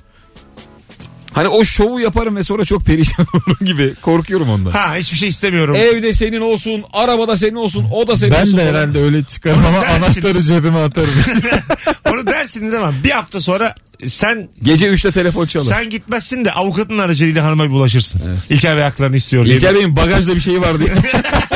Hani 1.36 1.48
o 1.48 1.64
şovu 1.64 2.00
yaparım 2.00 2.36
ve 2.36 2.44
sonra 2.44 2.64
çok 2.64 2.84
perişan 2.84 3.26
olurum 3.34 3.66
gibi. 3.66 3.94
Korkuyorum 4.02 4.48
ondan. 4.50 4.70
Ha 4.70 4.94
hiçbir 4.96 5.16
şey 5.16 5.28
istemiyorum. 5.28 5.76
Evde 5.76 6.12
senin 6.12 6.40
olsun, 6.40 6.84
arabada 6.92 7.36
senin 7.36 7.54
olsun, 7.54 7.86
o 7.92 8.06
da 8.06 8.16
senin 8.16 8.32
Ben 8.32 8.42
olsun. 8.42 8.56
de 8.56 8.60
falan. 8.60 8.74
herhalde 8.74 8.98
öyle 8.98 9.24
çıkarım 9.24 9.58
Onu 9.58 9.66
ama 9.66 9.80
dersiniz. 9.82 10.04
anahtarı 10.04 10.42
cebime 10.42 10.78
atarım. 10.78 11.10
Onu 12.12 12.26
dersiniz 12.26 12.74
ama 12.74 12.92
bir 13.04 13.10
hafta 13.10 13.40
sonra 13.40 13.74
sen 14.06 14.48
Gece 14.62 14.86
3'te 14.86 15.12
telefon 15.12 15.46
çalar. 15.46 15.64
sen 15.64 15.90
gitmezsin 15.90 16.44
de 16.44 16.52
avukatın 16.52 16.98
aracılığıyla 16.98 17.44
hanıma 17.44 17.64
bir 17.64 17.70
bulaşırsın. 17.70 18.22
İlker 18.50 18.76
Bey 18.76 18.82
haklarını 18.82 19.16
istiyor 19.16 19.44
diye. 19.44 19.56
İlker 19.56 19.74
Bey'in 19.74 19.96
bagajda 19.96 20.34
bir 20.34 20.40
şeyi 20.40 20.60
vardı. 20.60 20.84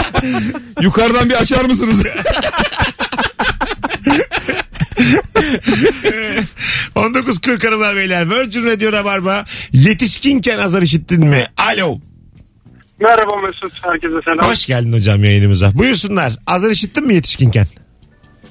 Yukarıdan 0.81 1.31
bir 1.31 1.35
açar 1.35 1.65
mısınız? 1.65 2.03
19.40 6.97 7.67
hanımlar 7.67 7.97
beyler. 7.97 8.31
Virgin 8.31 8.67
Radio 8.67 8.93
Rabarba. 8.93 9.45
Yetişkinken 9.73 10.59
azar 10.59 10.83
işittin 10.83 11.25
mi? 11.27 11.47
Alo. 11.57 11.99
Merhaba 13.01 13.37
Mesut. 13.37 13.73
Herkese 13.85 14.15
selam. 14.25 14.51
Hoş 14.51 14.67
geldin 14.67 14.93
hocam 14.93 15.25
yayınımıza. 15.25 15.71
Buyursunlar. 15.75 16.33
Azar 16.47 16.71
işittin 16.71 17.07
mi 17.07 17.15
yetişkinken? 17.15 17.67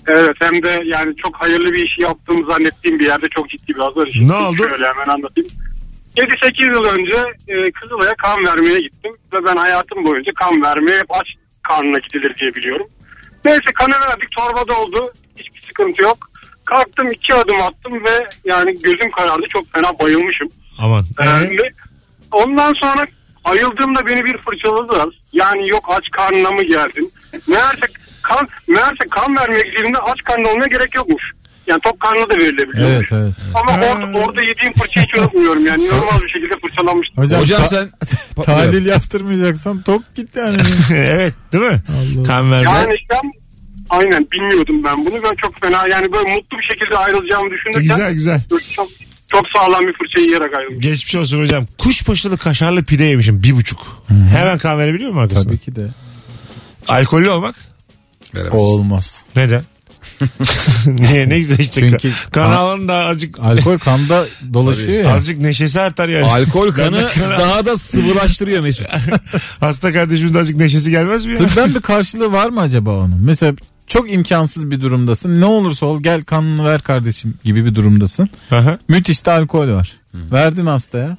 Evet 0.08 0.36
hem 0.42 0.64
de 0.64 0.70
yani 0.86 1.16
çok 1.24 1.36
hayırlı 1.36 1.74
bir 1.74 1.86
işi 1.88 2.02
yaptığımı 2.02 2.52
zannettiğim 2.52 3.00
bir 3.00 3.06
yerde 3.06 3.26
çok 3.36 3.50
ciddi 3.50 3.68
bir 3.68 3.80
azar 3.80 4.08
işittim. 4.08 4.28
Ne 4.30 4.34
oldu? 4.34 4.58
Şöyle 4.70 4.86
hemen 4.86 5.08
anlatayım. 5.16 5.50
7-8 6.18 6.76
yıl 6.76 6.86
önce 6.86 7.18
e, 7.48 7.72
Kızılay'a 7.72 8.16
kan 8.16 8.38
vermeye 8.48 8.80
gittim. 8.80 9.12
Ve 9.34 9.38
ben 9.48 9.56
hayatım 9.56 10.06
boyunca 10.06 10.32
kan 10.36 10.62
vermeye 10.64 11.02
aç 11.10 11.28
karnına 11.64 11.98
gidilir 11.98 12.36
diye 12.40 12.56
biliyorum. 12.56 12.88
Neyse 13.46 13.72
kanı 13.80 13.94
verdik 14.10 14.30
torba 14.38 14.68
doldu. 14.68 15.14
Hiçbir 15.38 15.62
sıkıntı 15.68 16.02
yok. 16.02 16.29
Kalktım 16.70 17.12
iki 17.12 17.34
adım 17.34 17.62
attım 17.62 17.94
ve 17.94 18.30
yani 18.46 18.82
gözüm 18.82 19.12
karardı 19.12 19.46
çok 19.54 19.74
fena 19.74 20.00
bayılmışım. 20.00 20.50
Aman. 20.80 21.06
Ee, 21.20 21.24
Ee, 21.26 21.50
ve 21.52 21.72
ondan 22.32 22.74
sonra 22.82 23.06
ayıldığımda 23.46 24.08
beni 24.08 24.26
bir 24.26 24.38
fırçaladılar. 24.38 25.10
Yani 25.34 25.68
yok 25.70 25.86
aç 25.98 26.04
karnına 26.12 26.52
mı 26.52 26.64
geldin? 26.64 27.14
Meğerse 27.48 27.88
kan, 28.24 28.48
meğerse 28.68 29.04
kan 29.12 29.36
vermek 29.36 29.66
yerine 29.78 29.98
aç 29.98 30.24
karnına 30.24 30.50
olmaya 30.50 30.68
gerek 30.68 30.96
yokmuş. 30.96 31.24
Yani 31.68 31.80
tok 31.82 32.00
karnına 32.00 32.30
da 32.30 32.36
verilebiliyor. 32.36 32.90
evet 32.90 33.06
evet. 33.12 33.34
Ama 33.62 33.72
Ha. 33.74 33.86
orada, 33.92 34.18
orada 34.18 34.42
yediğim 34.44 34.74
fırçayı 34.74 35.06
hiç 35.06 35.16
unutmuyorum 35.16 35.66
yani. 35.66 35.88
Normal 35.88 36.22
bir 36.22 36.30
şekilde 36.30 36.54
fırçalanmıştım. 36.62 37.24
Hocam, 37.24 37.42
Hocam 37.42 37.62
sen... 37.70 37.92
tahlil 38.46 38.86
yaptırmayacaksan 38.86 39.82
tok 39.82 40.02
git 40.16 40.36
yani. 40.36 40.58
evet 40.94 41.34
değil 41.54 41.64
mi? 41.64 41.82
Allah. 41.90 42.24
Kan 42.28 42.52
verme. 42.52 42.64
Yani 42.72 42.94
ben 43.10 43.32
aynen 43.90 44.28
bilmiyordum 44.32 44.84
ben 44.84 45.06
bunu. 45.06 45.16
Ben 45.24 45.36
çok 45.42 45.62
fena 45.62 45.88
yani 45.88 46.14
böyle 46.14 46.36
mutlu 46.36 46.58
bir 46.58 46.64
şekilde 46.74 46.98
ayrılacağımı 46.98 47.50
düşünürken 47.52 47.82
Güzel 47.82 48.14
güzel. 48.14 48.42
çok, 48.76 48.88
çok 49.34 49.44
sağlam 49.58 49.80
bir 49.80 49.94
fırça 49.94 50.20
yiyerek 50.22 50.58
ayrıldım. 50.60 50.80
Geçmiş 50.82 51.16
olsun 51.16 51.42
hocam. 51.42 51.66
Kuşbaşılı 51.78 52.38
kaşarlı 52.38 52.84
pide 52.84 53.04
yemişim. 53.04 53.44
Bir 53.44 53.56
buçuk. 53.56 54.04
Hemen 54.34 54.58
kan 54.58 54.80
verebiliyor 54.80 55.12
mu 55.12 55.20
arkasına? 55.20 55.44
Tabii 55.44 55.58
ki 55.58 55.76
de. 55.76 55.88
Alkollü 56.88 57.30
olmak? 57.30 57.56
Veremez. 58.36 58.54
Olmaz. 58.54 59.24
Neden? 59.36 59.64
Niye 60.86 61.30
ne 61.30 61.40
güzel 61.40 61.60
işte. 61.60 61.82
Çünkü- 61.82 62.14
kan 62.32 62.52
alanda 62.52 62.94
azıcık 62.96 63.40
Alkol 63.40 63.78
kanda 63.78 64.26
dolaşıyor 64.54 65.04
ya. 65.04 65.14
azıcık 65.14 65.38
neşesi 65.40 65.80
artar 65.82 66.08
yani. 66.10 66.26
Alkol 66.26 66.72
kanı 66.74 67.10
daha 67.40 67.66
da 67.66 67.76
sıvılaştırıyor 67.78 68.62
Mesut. 68.64 68.88
Hasta 69.60 69.94
kardeşimin 69.94 70.34
de 70.34 70.40
azıcık 70.40 70.58
neşesi 70.58 70.92
gelmez 70.92 71.26
mi 71.26 71.32
ya? 71.32 71.38
Tıbben 71.38 71.76
bir 71.76 71.82
karşılığı 71.82 72.32
var 72.32 72.50
mı 72.50 72.62
acaba 72.62 72.90
onun? 72.92 73.22
Mesela 73.22 73.54
çok 73.90 74.12
imkansız 74.14 74.72
bir 74.72 74.82
durumdasın. 74.82 75.42
Ne 75.42 75.46
olursa 75.46 75.86
ol 75.86 76.04
gel 76.04 76.24
kanını 76.24 76.66
ver 76.66 76.82
kardeşim 76.82 77.34
gibi 77.44 77.66
bir 77.66 77.76
durumdasın. 77.76 78.30
Aha. 78.52 78.78
Müthiş 78.88 79.26
de 79.26 79.32
alkol 79.32 79.68
var. 79.70 79.94
Verdin 80.14 80.66
hastaya. 80.66 81.18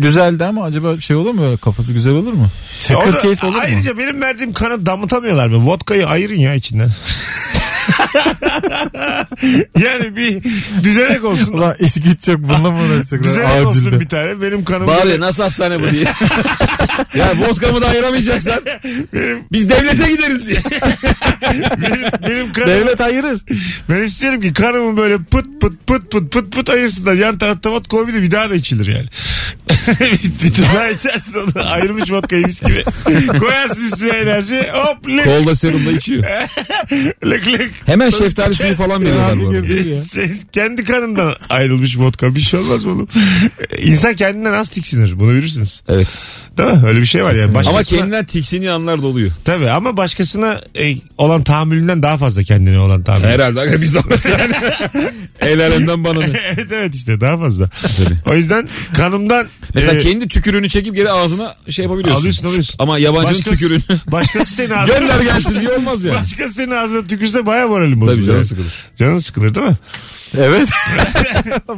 Düzeldi 0.00 0.44
ama 0.44 0.64
acaba 0.64 1.00
şey 1.00 1.16
olur 1.16 1.30
mu? 1.32 1.40
böyle 1.40 1.56
Kafası 1.56 1.92
güzel 1.92 2.12
olur 2.14 2.32
mu? 2.32 2.48
Çakır 2.80 3.12
da- 3.12 3.18
keyif 3.18 3.44
olur 3.44 3.52
mu? 3.54 3.58
ayrıca 3.62 3.98
benim 3.98 4.20
verdiğim 4.22 4.52
kanı 4.52 4.86
damıtamıyorlar 4.86 5.48
mı? 5.48 5.66
Vodkayı 5.66 6.06
ayırın 6.08 6.34
ya 6.38 6.54
içinden. 6.54 6.90
yani 9.84 10.16
bir 10.16 10.42
düzenek 10.84 11.24
olsun. 11.24 11.52
Ulan 11.52 11.74
iş 11.80 11.94
güç 11.94 12.28
yok 12.28 12.40
bununla 12.42 12.70
mı 12.70 12.82
uğraşacaklar 12.82 13.24
düzenek 13.24 13.66
olsun 13.66 13.78
acilde? 13.80 14.00
bir 14.00 14.08
tane. 14.08 14.42
Benim 14.42 14.64
kanım 14.64 14.86
Bari 14.86 15.04
böyle- 15.04 15.20
nasıl 15.20 15.42
hastane 15.42 15.80
bu 15.82 15.90
diye. 15.90 16.04
ya 17.14 17.32
vodkamı 17.38 17.82
da 17.82 17.88
ayıramayacaksan 17.88 18.60
biz 19.52 19.70
devlete 19.70 20.12
gideriz 20.12 20.46
diye. 20.46 20.58
benim, 21.42 22.02
benim 22.28 22.52
kanım 22.52 22.68
Devlet 22.68 23.00
ayırır. 23.00 23.40
Ben 23.90 24.02
isterim 24.02 24.40
ki 24.40 24.52
kanımı 24.52 24.96
böyle 24.96 25.18
pıt 25.18 25.46
pıt 25.60 25.86
pıt 25.86 26.10
pıt 26.10 26.32
pıt 26.32 26.52
pıt 26.52 26.70
ayırsınlar. 26.70 27.14
Yan 27.14 27.38
tarafta 27.38 27.70
vodka 27.70 27.96
koy 27.96 28.08
bir 28.08 28.14
de 28.14 28.22
bir 28.22 28.30
daha 28.30 28.50
da 28.50 28.54
içilir 28.54 28.86
yani. 28.86 29.06
bir, 30.00 30.44
bir 30.44 30.62
daha 30.62 30.88
içersin 30.88 31.34
onu. 31.34 31.64
Ayrılmış 31.66 32.12
vodkaymış 32.12 32.60
gibi. 32.60 32.84
Koyarsın 33.38 33.86
üstüne 33.86 34.10
enerji. 34.16 34.66
Hop 34.72 35.08
lık 35.08 35.24
Kolda 35.24 35.54
serumda 35.54 35.92
içiyor. 35.92 36.24
lık 37.24 37.48
lık. 37.48 37.70
Hemen 37.86 38.10
şeftali 38.10 38.54
suyu 38.54 38.74
falan 38.74 39.02
veriyorlar 39.04 39.40
bu 39.40 39.48
arada. 39.48 40.34
kendi 40.52 40.84
kanından 40.84 41.34
ayrılmış 41.48 41.98
vodka. 41.98 42.34
Bir 42.34 42.40
şey 42.40 42.60
olmaz 42.60 42.84
mı 42.84 42.92
oğlum? 42.92 43.08
İnsan 43.78 44.16
kendinden 44.16 44.52
az 44.52 44.68
tiksinir. 44.68 45.20
Bunu 45.20 45.32
bilirsiniz. 45.32 45.82
Evet. 45.88 46.18
Değil 46.58 46.70
mi? 46.70 46.80
Öyle 46.84 47.00
bir 47.00 47.06
şey 47.06 47.24
var 47.24 47.32
yani. 47.34 47.44
Ama 47.44 47.54
Başkasına, 47.54 47.98
kendinden 47.98 48.24
tiksiniği 48.24 48.70
anlar 48.70 49.02
da 49.02 49.06
oluyor. 49.06 49.30
Tabii 49.44 49.70
ama 49.70 49.96
başkasına 49.96 50.60
e, 50.80 50.96
olan 51.18 51.42
tahammülünden 51.42 52.02
daha 52.02 52.18
fazla 52.18 52.42
kendine 52.42 52.78
olan 52.78 53.02
tahammül. 53.02 53.26
Herhalde 53.26 53.60
aga 53.60 53.80
bir 53.80 53.86
zahmet 53.86 54.24
yani. 54.24 54.54
El 55.40 55.60
alemden 55.66 56.04
bana 56.04 56.18
ne? 56.20 56.40
evet 56.54 56.72
evet 56.72 56.94
işte 56.94 57.20
daha 57.20 57.38
fazla. 57.38 57.68
O 58.26 58.34
yüzden 58.34 58.68
kanımdan 58.96 59.46
Mesela 59.74 59.94
e, 59.94 60.02
kendi 60.02 60.28
tükürüğünü 60.28 60.68
çekip 60.68 60.94
geri 60.94 61.10
ağzına 61.10 61.54
şey 61.70 61.82
yapabiliyorsun. 61.82 62.20
Alıyorsun, 62.20 62.48
alıyorsun. 62.48 62.76
Ama 62.78 62.98
yabancının 62.98 63.34
Başkası- 63.38 63.50
tükürüğünü 63.50 64.00
Başkası 64.06 64.54
senin 64.54 64.70
ağzına... 64.74 64.98
gönder 64.98 65.20
gelsin 65.20 65.60
diye 65.60 65.70
olmaz 65.70 66.04
yani. 66.04 66.20
Başkası 66.20 66.54
senin 66.54 66.70
ağzına 66.70 67.06
tükürse 67.06 67.46
baya 67.46 67.68
moralim 67.68 68.00
bozulur. 68.00 68.14
Tabii 68.16 68.26
canın 68.26 68.36
yani. 68.36 68.44
sıkılır. 68.44 68.72
Canın 68.96 69.18
sıkılır 69.18 69.54
değil 69.54 69.66
mi? 69.66 69.76
Evet. 70.38 70.68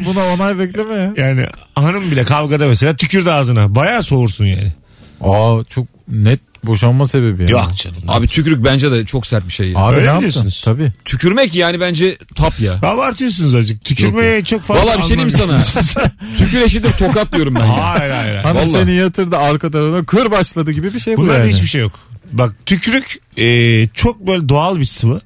Buna 0.07 0.27
onay 0.27 0.59
bekleme 0.59 0.95
ya. 0.95 1.13
Yani 1.17 1.47
hanım 1.75 2.11
bile 2.11 2.25
kavgada 2.25 2.67
mesela 2.69 2.97
tükürdü 2.97 3.31
ağzına. 3.31 3.75
Baya 3.75 4.03
soğursun 4.03 4.45
yani. 4.45 4.73
Aa 5.21 5.65
çok 5.69 5.87
net 6.09 6.41
boşanma 6.65 7.09
sebebi 7.09 7.43
yani. 7.43 7.51
Yok 7.51 7.77
canım. 7.77 7.97
Abi 8.09 8.27
tükürük 8.27 8.65
bence 8.65 8.91
de 8.91 9.05
çok 9.07 9.27
sert 9.27 9.47
bir 9.47 9.53
şey. 9.53 9.69
ya. 9.71 9.79
Abi 9.79 9.97
Öyle 9.97 9.97
ne 9.97 10.03
mi 10.03 10.07
yaptın? 10.07 10.21
diyorsunuz? 10.21 10.63
Tabii. 10.65 10.93
Tükürmek 11.05 11.55
yani 11.55 11.81
bence 11.81 12.19
tap 12.35 12.61
ya. 12.61 12.75
Abartıyorsunuz 12.83 13.55
azıcık. 13.55 13.85
Tükürmeye 13.85 14.45
çok 14.45 14.63
fazla 14.63 14.83
Valla 14.87 14.99
bir 14.99 15.03
şey 15.03 15.09
diyeyim 15.11 15.31
sana? 15.31 15.63
Tükür 16.39 16.61
eşidir 16.61 16.93
tokat 16.93 17.33
diyorum 17.33 17.55
ben 17.55 17.67
ya. 17.67 17.91
Hayır 17.91 18.11
hayır 18.11 18.31
hayır. 18.31 18.37
Hanım 18.43 18.57
Vallahi. 18.57 18.71
seni 18.71 18.93
yatırdı 18.95 19.37
arka 19.37 19.71
tarafına 19.71 20.05
kır 20.05 20.31
başladı 20.31 20.73
gibi 20.73 20.95
bir 20.95 21.01
şey 21.01 21.17
bu 21.17 21.21
Bunlarda 21.21 21.39
yani. 21.39 21.53
hiçbir 21.53 21.67
şey 21.67 21.81
yok. 21.81 21.93
Bak 22.33 22.55
tükürük 22.67 23.19
e, 23.39 23.89
çok 23.95 24.27
böyle 24.27 24.49
doğal 24.49 24.81
bir 24.81 24.85
sıvı. 24.85 25.21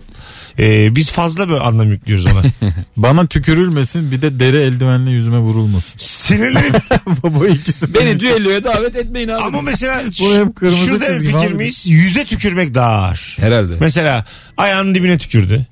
E, 0.58 0.96
biz 0.96 1.10
fazla 1.10 1.48
böyle 1.48 1.60
anlam 1.60 1.90
yüklüyoruz 1.90 2.26
ona. 2.26 2.42
Bana 2.96 3.26
tükürülmesin 3.26 4.10
bir 4.12 4.22
de 4.22 4.40
deri 4.40 4.56
eldivenle 4.56 5.10
yüzüme 5.10 5.38
vurulmasın. 5.38 5.94
Sinirlenip 5.98 6.82
Bu 7.22 7.46
ikisi. 7.46 7.94
Beni 7.94 8.20
düelloya 8.20 8.64
davet 8.64 8.96
etmeyin 8.96 9.28
abi. 9.28 9.42
ama 9.42 9.62
mesela 9.62 10.02
Bu 10.20 10.34
hep 10.34 10.56
kırmızı 10.56 10.86
şurada 10.86 11.06
çizgi 11.06 11.26
fikir 11.32 11.46
abi. 11.46 11.54
miyiz? 11.54 11.84
Yüze 11.86 12.24
tükürmek 12.24 12.74
daha 12.74 12.90
ağır. 12.90 13.36
Herhalde. 13.40 13.72
Mesela 13.80 14.24
ayağının 14.56 14.94
dibine 14.94 15.18
tükürdü. 15.18 15.66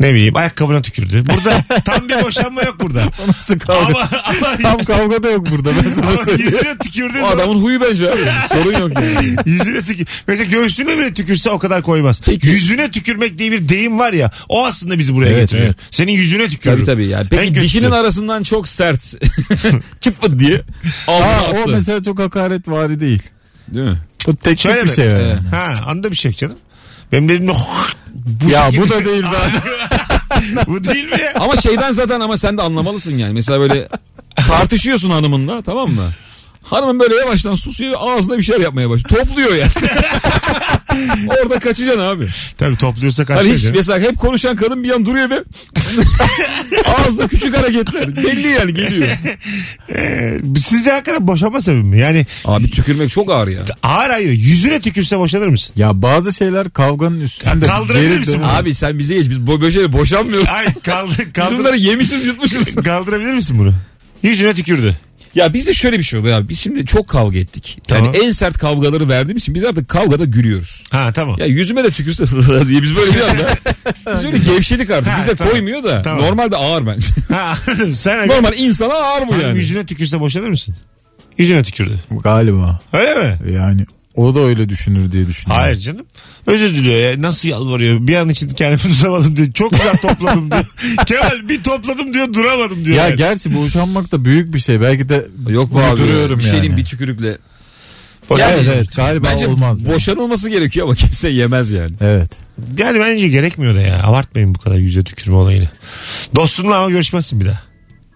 Ne 0.00 0.14
bileyim 0.14 0.36
ayakkabına 0.36 0.82
tükürdü. 0.82 1.22
Burada 1.34 1.64
tam 1.84 2.08
bir 2.08 2.22
boşanma 2.22 2.62
yok 2.62 2.80
burada. 2.80 3.04
Nasıl 3.26 3.58
kavga? 3.58 3.86
ama, 3.86 4.08
ama, 4.24 4.56
Tam 4.62 4.84
kavga 4.84 5.22
da 5.22 5.30
yok 5.30 5.50
burada 5.50 5.70
ben 5.84 5.90
sana 5.90 6.06
ama 6.06 6.24
söyleyeyim. 6.24 6.52
yüzüne 6.52 6.78
tükürdüğü 6.78 7.18
O 7.18 7.22
zaman 7.22 7.36
adamın 7.36 7.62
huyu 7.62 7.80
bence 7.80 8.12
abi. 8.12 8.20
Sorun 8.48 8.78
yok 8.80 8.90
yani. 9.02 9.36
yüzüne 9.46 9.82
tükür. 9.82 10.06
Mesela 10.26 10.50
göğsüne 10.50 10.98
bile 10.98 11.14
tükürse 11.14 11.50
o 11.50 11.58
kadar 11.58 11.82
koymaz. 11.82 12.20
Yüzüne 12.42 12.90
tükürmek 12.90 13.38
diye 13.38 13.52
bir 13.52 13.68
deyim 13.68 13.98
var 13.98 14.12
ya. 14.12 14.30
O 14.48 14.64
aslında 14.66 14.98
bizi 14.98 15.14
buraya 15.14 15.30
Evet, 15.30 15.40
getiriyor. 15.40 15.66
evet. 15.66 15.76
Senin 15.90 16.12
yüzüne 16.12 16.48
tükürürüm. 16.48 16.78
Tabii 16.84 16.86
tabii 16.86 17.06
yani. 17.06 17.24
En 17.24 17.28
Peki 17.28 17.46
kötüsü. 17.52 17.64
dişinin 17.64 17.90
arasından 17.90 18.42
çok 18.42 18.68
sert. 18.68 19.00
Çıfıt 20.00 20.38
diye. 20.40 20.62
Aldın 21.06 21.24
Aa, 21.24 21.62
o 21.66 21.68
mesela 21.70 22.02
çok 22.02 22.18
hakaret 22.18 22.68
vari 22.68 23.00
değil. 23.00 23.22
Değil 23.68 23.86
mi? 23.86 23.98
O 24.28 24.34
teknik 24.36 24.58
Şöyle 24.60 24.82
bir 24.84 24.88
mi? 24.88 24.94
şey 24.94 25.06
yani. 25.06 25.38
Ha 25.50 25.74
anda 25.86 26.10
bir 26.10 26.16
şey 26.16 26.32
canım. 26.32 26.56
Benim 27.12 27.28
dedim 27.28 27.48
de 27.48 27.52
bu 28.14 28.50
Ya 28.50 28.64
şekilde- 28.64 28.82
bu 28.82 28.90
da 28.90 29.04
değil 29.04 29.22
be. 29.22 29.36
bu 30.66 30.84
değil 30.84 31.04
mi 31.04 31.20
ya? 31.20 31.32
Ama 31.40 31.56
şeyden 31.56 31.92
zaten 31.92 32.20
ama 32.20 32.38
sen 32.38 32.58
de 32.58 32.62
anlamalısın 32.62 33.18
yani. 33.18 33.32
Mesela 33.32 33.60
böyle 33.60 33.88
tartışıyorsun 34.46 35.10
hanımınla 35.10 35.62
tamam 35.62 35.90
mı? 35.90 36.10
Hanımın 36.62 37.00
böyle 37.00 37.14
yavaştan 37.16 37.54
susuyor 37.54 37.90
ve 37.92 37.96
ağzına 37.96 38.38
bir 38.38 38.42
şeyler 38.42 38.60
yapmaya 38.60 38.90
başlıyor. 38.90 39.24
Topluyor 39.26 39.54
yani. 39.54 39.70
Orada 41.42 41.58
kaçacaksın 41.58 42.00
abi. 42.00 42.26
Tabii 42.58 42.76
topluyorsa 42.76 43.24
Hani 43.28 43.52
hiç 43.52 43.64
mesela 43.74 43.98
hep 44.00 44.18
konuşan 44.18 44.56
kadın 44.56 44.82
bir 44.84 44.90
an 44.90 45.06
duruyor 45.06 45.30
ve 45.30 45.34
ağızda 46.86 47.28
küçük 47.28 47.56
hareketler. 47.58 48.16
Belli 48.16 48.48
yani 48.48 48.74
geliyor. 48.74 49.08
Ee, 49.94 50.38
sizce 50.58 50.90
hakikaten 50.90 51.26
boşanma 51.26 51.60
sebebi 51.60 51.82
mi? 51.82 52.00
Yani 52.00 52.26
Abi 52.44 52.70
tükürmek 52.70 53.10
çok 53.10 53.30
ağır 53.30 53.48
ya. 53.48 53.58
ağır 53.82 54.10
hayır 54.10 54.30
yüzüne 54.30 54.80
tükürse 54.80 55.18
boşanır 55.18 55.46
mısın? 55.48 55.72
Ya 55.76 56.02
bazı 56.02 56.32
şeyler 56.32 56.70
kavganın 56.70 57.20
üstünde. 57.20 57.66
Ya 57.66 57.72
kaldırabilir 57.72 58.08
geri 58.08 58.18
misin 58.18 58.32
dönüyor. 58.32 58.48
bunu? 58.50 58.56
Abi 58.58 58.74
sen 58.74 58.98
bize 58.98 59.14
geç. 59.14 59.30
Biz 59.30 59.38
bo- 59.38 59.60
böyle 59.60 59.72
şeyle 59.72 59.92
boşanmıyoruz. 59.92 60.48
Ay 60.48 60.74
kaldır, 60.74 61.18
Biz 61.26 61.32
kaldır, 61.32 61.58
bunları 61.58 61.76
yemişiz 61.76 62.26
yutmuşuz. 62.26 62.74
kaldırabilir 62.74 63.32
misin 63.34 63.58
bunu? 63.58 63.74
Yüzüne 64.22 64.54
tükürdü. 64.54 64.94
Ya 65.34 65.54
bizde 65.54 65.72
şöyle 65.72 65.98
bir 65.98 66.02
şey 66.02 66.20
oluyor 66.20 66.38
abi. 66.38 66.48
Biz 66.48 66.60
şimdi 66.60 66.86
çok 66.86 67.08
kavga 67.08 67.38
ettik. 67.38 67.78
Yani 67.88 67.98
Tamam. 67.98 68.14
en 68.24 68.30
sert 68.30 68.58
kavgaları 68.58 69.08
verdiğimiz 69.08 69.42
için 69.42 69.54
biz 69.54 69.64
artık 69.64 69.88
kavgada 69.88 70.24
gülüyoruz. 70.24 70.84
Ha 70.90 71.12
tamam. 71.14 71.36
Ya 71.38 71.46
yüzüme 71.46 71.84
de 71.84 71.90
tükürse 71.90 72.24
diye 72.68 72.82
biz 72.82 72.96
böyle 72.96 73.14
bir 73.14 73.20
anda 73.20 73.48
biz 74.14 74.24
öyle 74.24 74.38
gevşedik 74.38 74.90
artık. 74.90 75.08
Ha, 75.12 75.18
Bize 75.20 75.34
tamam. 75.36 75.52
koymuyor 75.52 75.84
da 75.84 76.02
Tamam. 76.02 76.26
normalde 76.26 76.56
ağır 76.56 76.86
bence. 76.86 77.06
Ha 77.32 77.54
anladım. 77.68 77.94
Sen 77.94 78.28
Normal 78.28 78.52
insana 78.58 78.94
ağır 78.94 79.28
bu 79.28 79.32
Hanım 79.32 79.42
yani. 79.42 79.58
yüzüne 79.58 79.86
tükürse 79.86 80.20
boşanır 80.20 80.48
mısın? 80.48 80.74
Yüzüne 81.38 81.62
tükürdü. 81.62 81.98
Galiba. 82.22 82.80
Öyle 82.92 83.14
mi? 83.14 83.52
Yani 83.52 83.86
o 84.14 84.34
da 84.34 84.40
öyle 84.40 84.68
düşünür 84.68 85.12
diye 85.12 85.26
düşünüyorum. 85.26 85.62
Hayır 85.62 85.76
canım. 85.76 86.06
Özür 86.46 86.74
diliyor 86.74 87.10
ya. 87.10 87.22
Nasıl 87.22 87.48
yalvarıyor? 87.48 88.06
Bir 88.06 88.14
an 88.16 88.28
için 88.28 88.48
kendimi 88.48 88.78
tutamadım 88.94 89.36
diyor. 89.36 89.52
Çok 89.52 89.70
güzel 89.70 89.96
topladım 89.96 90.50
diyor. 90.50 90.66
Kemal 91.06 91.48
bir 91.48 91.62
topladım 91.62 92.14
diyor 92.14 92.34
duramadım 92.34 92.84
diyor. 92.84 92.96
Ya 92.96 93.04
yani. 93.08 93.16
gerçi 93.16 93.54
boşanmak 93.56 94.12
da 94.12 94.24
büyük 94.24 94.54
bir 94.54 94.58
şey. 94.58 94.80
Belki 94.80 95.08
de 95.08 95.26
Yok 95.48 95.72
bu 95.72 95.80
abi. 95.80 96.00
Bir 96.00 96.06
şey 96.06 96.16
yani. 96.18 96.38
diyeyim 96.52 96.76
bir 96.76 96.84
tükürükle. 96.84 97.38
Boşan- 98.30 98.50
Evet 98.52 98.64
evet 98.74 98.96
galiba 98.96 99.28
Bence 99.32 99.46
olmaz. 99.48 99.84
yani. 99.84 99.94
boşanılması 99.94 100.50
gerekiyor 100.50 100.86
ama 100.86 100.94
kimse 100.96 101.28
yemez 101.28 101.70
yani. 101.72 101.90
Evet. 102.00 102.30
Yani 102.78 103.00
bence 103.00 103.28
gerekmiyor 103.28 103.74
da 103.74 103.80
ya. 103.80 104.02
Abartmayın 104.02 104.54
bu 104.54 104.58
kadar 104.58 104.76
yüze 104.76 105.04
tükürme 105.04 105.36
olayını. 105.36 105.68
Dostunla 106.34 106.78
ama 106.78 106.90
görüşmezsin 106.90 107.40
bir 107.40 107.46
daha. 107.46 107.60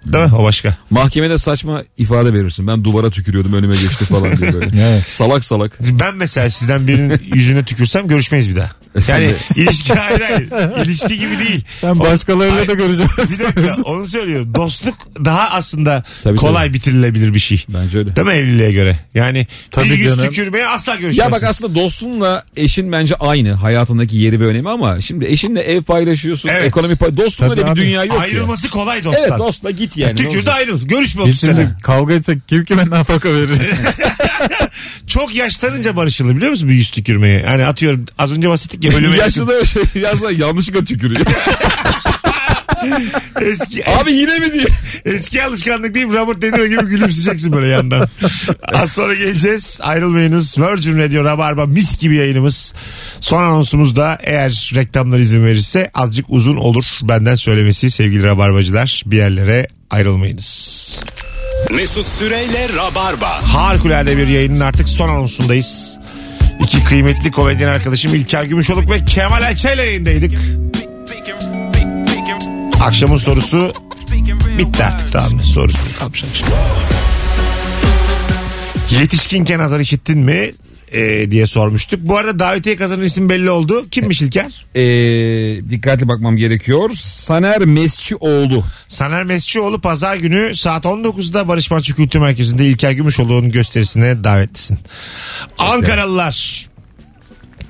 Değil 0.06 0.24
mi? 0.24 0.34
O 0.34 0.44
başka. 0.44 0.76
Mahkemede 0.90 1.38
saçma 1.38 1.82
ifade 1.96 2.32
verirsin. 2.32 2.66
Ben 2.66 2.84
duvara 2.84 3.10
tükürüyordum 3.10 3.52
önüme 3.52 3.76
geçti 3.76 4.04
falan 4.04 4.36
diye 4.38 4.52
böyle. 4.52 4.68
Evet. 4.84 5.04
Salak 5.08 5.44
salak. 5.44 5.78
Ben 6.00 6.16
mesela 6.16 6.50
sizden 6.50 6.86
birinin 6.86 7.20
yüzüne 7.34 7.64
tükürsem 7.64 8.08
görüşmeyiz 8.08 8.48
bir 8.50 8.56
daha. 8.56 8.70
Yani 9.08 9.24
de- 9.28 9.34
ilişki 9.60 9.92
hayır 9.94 10.20
hayır. 10.20 10.48
İlişki 10.86 11.18
gibi 11.18 11.38
değil. 11.38 11.64
Sen 11.80 12.00
başkalarıyla 12.00 12.68
da 12.68 12.74
göreceksin. 12.74 13.38
Bir 13.38 13.44
dakika 13.44 13.82
onu 13.84 14.06
söylüyorum. 14.08 14.54
Dostluk 14.54 14.94
daha 15.24 15.48
aslında 15.50 16.04
Tabii, 16.22 16.36
kolay 16.36 16.72
bitirilebilir 16.72 17.34
bir 17.34 17.38
şey. 17.38 17.64
Bence 17.68 17.98
öyle. 17.98 18.16
Değil 18.16 18.26
mi 18.26 18.32
evliliğe 18.32 18.72
göre? 18.72 18.98
Yani 19.14 19.46
Tabii 19.70 19.84
bir 19.84 19.90
yüz 19.98 20.04
canım. 20.04 20.24
tükürmeye 20.28 20.66
asla 20.66 20.92
Ya 20.92 20.98
görüşmezsin. 21.00 21.32
bak 21.32 21.42
aslında 21.42 21.74
dostunla 21.74 22.44
eşin 22.56 22.92
bence 22.92 23.14
aynı 23.14 23.52
hayatındaki 23.52 24.16
yeri 24.16 24.40
ve 24.40 24.46
önemi 24.46 24.70
ama 24.70 25.00
şimdi 25.00 25.24
eşinle 25.26 25.60
ev 25.60 25.82
paylaşıyorsun, 25.82 26.48
Evet. 26.48 26.64
ekonomi 26.64 26.96
pay 26.96 27.16
dostunla 27.16 27.48
Tabii 27.50 27.60
öyle 27.60 27.66
bir 27.66 27.80
abi. 27.80 27.80
dünya 27.88 28.04
yok 28.04 28.14
ya. 28.16 28.20
Ayrılması 28.22 28.70
kolay 28.70 29.04
dosttan. 29.04 29.24
Evet 29.28 29.38
dostla 29.38 29.70
git 29.70 29.96
yani. 29.96 30.12
ne 30.12 30.16
Tükürdü 30.16 30.36
olacak? 30.38 30.54
ayrıl. 30.56 30.88
Görüşme 30.88 31.22
Biz 31.26 31.28
30 31.34 31.40
sene. 31.40 31.50
şimdi 31.60 31.82
kavga 31.82 32.14
etsek 32.14 32.48
kim 32.48 32.64
kime 32.64 32.90
nafaka 32.90 33.28
verir? 33.34 33.48
Çok 35.06 35.34
yaşlanınca 35.34 35.96
barışılır 35.96 36.36
biliyor 36.36 36.50
musun 36.50 36.68
bir 36.68 36.74
yüz 36.74 36.90
tükürmeye? 36.90 37.42
Hani 37.46 37.66
atıyorum 37.66 38.04
az 38.18 38.32
önce 38.36 38.48
bahsettik 38.48 38.84
ya 38.84 38.92
ölüme 38.92 39.16
yakın. 39.16 39.24
Yaşlı 39.24 39.48
da 39.48 39.64
şey 39.64 40.38
yanlışlıkla 40.38 40.84
tükürüyor. 40.84 41.26
Eski, 43.40 43.88
Abi 43.90 44.12
yine 44.12 44.38
mi 44.38 44.52
diye. 44.52 44.66
eski 45.04 45.44
alışkanlık 45.44 45.94
değil 45.94 46.06
mi? 46.06 46.14
Robert 46.14 46.42
De 46.42 46.52
Niro 46.52 46.66
gibi 46.66 46.90
gülümseyeceksin 46.90 47.52
böyle 47.52 47.66
yandan. 47.66 48.08
Az 48.62 48.92
sonra 48.92 49.14
geleceğiz. 49.14 49.80
Ayrılmayınız. 49.82 50.58
Virgin 50.58 50.98
Radio 50.98 51.24
Rabarba 51.24 51.66
mis 51.66 51.98
gibi 51.98 52.16
yayınımız. 52.16 52.74
Son 53.20 53.42
anonsumuzda 53.42 54.18
eğer 54.22 54.72
reklamlar 54.74 55.18
izin 55.18 55.44
verirse 55.44 55.90
azıcık 55.94 56.26
uzun 56.28 56.56
olur. 56.56 56.84
Benden 57.02 57.36
söylemesi 57.36 57.90
sevgili 57.90 58.22
Rabarbacılar. 58.22 59.02
Bir 59.06 59.16
yerlere 59.16 59.68
ayrılmayınız. 59.90 61.00
Mesut 61.70 62.06
Süreyle 62.06 62.68
Rabarba. 62.76 63.30
Harikulade 63.54 64.16
bir 64.16 64.28
yayının 64.28 64.60
artık 64.60 64.88
son 64.88 65.08
anonsundayız. 65.08 65.98
İki 66.60 66.84
kıymetli 66.84 67.30
komedyen 67.30 67.68
arkadaşım 67.68 68.14
İlker 68.14 68.42
Gümüşoluk 68.42 68.90
ve 68.90 69.04
Kemal 69.04 69.42
Ayça 69.42 69.72
ile 69.72 69.82
yayındaydık. 69.82 70.32
Akşamın 72.80 73.16
sorusu 73.16 73.72
bitti 74.58 74.84
artık 74.84 75.12
tamam? 75.12 75.40
Sorusu 75.40 75.78
kalmış 75.98 76.24
akşam. 76.24 76.48
Yetişkinken 78.90 79.58
azar 79.58 79.80
işittin 79.80 80.18
mi? 80.18 80.52
Ee, 80.94 81.30
diye 81.30 81.46
sormuştuk. 81.46 82.00
Bu 82.02 82.18
arada 82.18 82.38
davetiye 82.38 82.76
kazanan 82.76 83.04
isim 83.04 83.28
belli 83.28 83.50
oldu. 83.50 83.86
Kimmiş 83.90 84.22
İlker? 84.22 84.64
Ee, 84.74 85.70
dikkatli 85.70 86.08
bakmam 86.08 86.36
gerekiyor. 86.36 86.90
Saner 86.94 87.58
Mesçioğlu. 87.58 88.64
Saner 88.88 89.24
Mescioğlu 89.24 89.80
pazar 89.80 90.16
günü 90.16 90.56
saat 90.56 90.84
19'da 90.84 91.48
Barış 91.48 91.70
Manço 91.70 91.94
Kültür 91.94 92.18
Merkezi'nde 92.18 92.66
İlker 92.66 92.92
Gümüşoğlu'nun 92.92 93.50
gösterisine 93.50 94.24
davetlisin. 94.24 94.78
Ankaralılar 95.58 96.66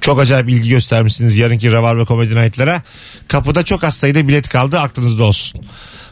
çok 0.01 0.21
acayip 0.21 0.49
ilgi 0.49 0.69
göstermişsiniz 0.69 1.39
yarınki 1.39 1.73
Ravar 1.73 1.99
ve 1.99 2.07
Comedy 2.07 2.35
Night'lara. 2.35 2.83
Kapıda 3.29 3.63
çok 3.63 3.85
az 3.85 3.97
sayıda 3.97 4.29
bilet 4.29 4.49
kaldı 4.49 4.79
aklınızda 4.79 5.25
olsun. 5.25 5.67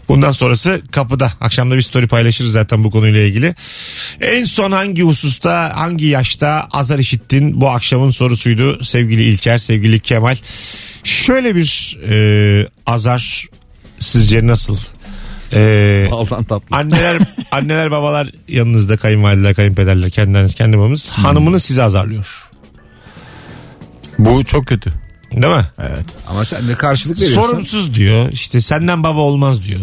Bundan 0.08 0.32
sonrası 0.32 0.82
kapıda. 0.90 1.32
Akşamda 1.40 1.76
bir 1.76 1.82
story 1.82 2.06
paylaşırız 2.06 2.52
zaten 2.52 2.84
bu 2.84 2.90
konuyla 2.90 3.20
ilgili. 3.20 3.54
En 4.20 4.44
son 4.44 4.72
hangi 4.72 5.02
hususta, 5.02 5.72
hangi 5.76 6.06
yaşta 6.06 6.68
azar 6.72 6.98
işittin? 6.98 7.60
Bu 7.60 7.68
akşamın 7.70 8.10
sorusuydu 8.10 8.84
sevgili 8.84 9.22
İlker, 9.22 9.58
sevgili 9.58 10.00
Kemal. 10.00 10.36
Şöyle 11.04 11.56
bir 11.56 11.98
e, 12.10 12.68
azar 12.86 13.46
sizce 13.98 14.46
nasıl? 14.46 14.76
E, 15.52 16.08
Baldan 16.10 16.44
tatlı. 16.44 16.76
anneler 16.76 17.18
anneler 17.52 17.90
babalar 17.90 18.30
yanınızda 18.48 18.96
kayınvalideler 18.96 19.54
kayınpederler 19.54 20.10
kendiniz 20.10 20.54
kendi 20.54 20.78
babamız 20.78 21.10
hanımını 21.10 21.60
sizi 21.60 21.82
azarlıyor. 21.82 22.26
Bu 24.18 24.44
çok 24.44 24.66
kötü. 24.66 24.92
Değil 25.32 25.54
mi? 25.54 25.66
Evet. 25.78 26.06
Ama 26.28 26.44
sen 26.44 26.68
de 26.68 26.74
karşılık 26.74 27.20
veriyorsun. 27.20 27.42
Sorumsuz 27.42 27.94
diyor. 27.94 28.32
İşte 28.32 28.60
senden 28.60 29.02
baba 29.02 29.20
olmaz 29.20 29.64
diyor. 29.64 29.80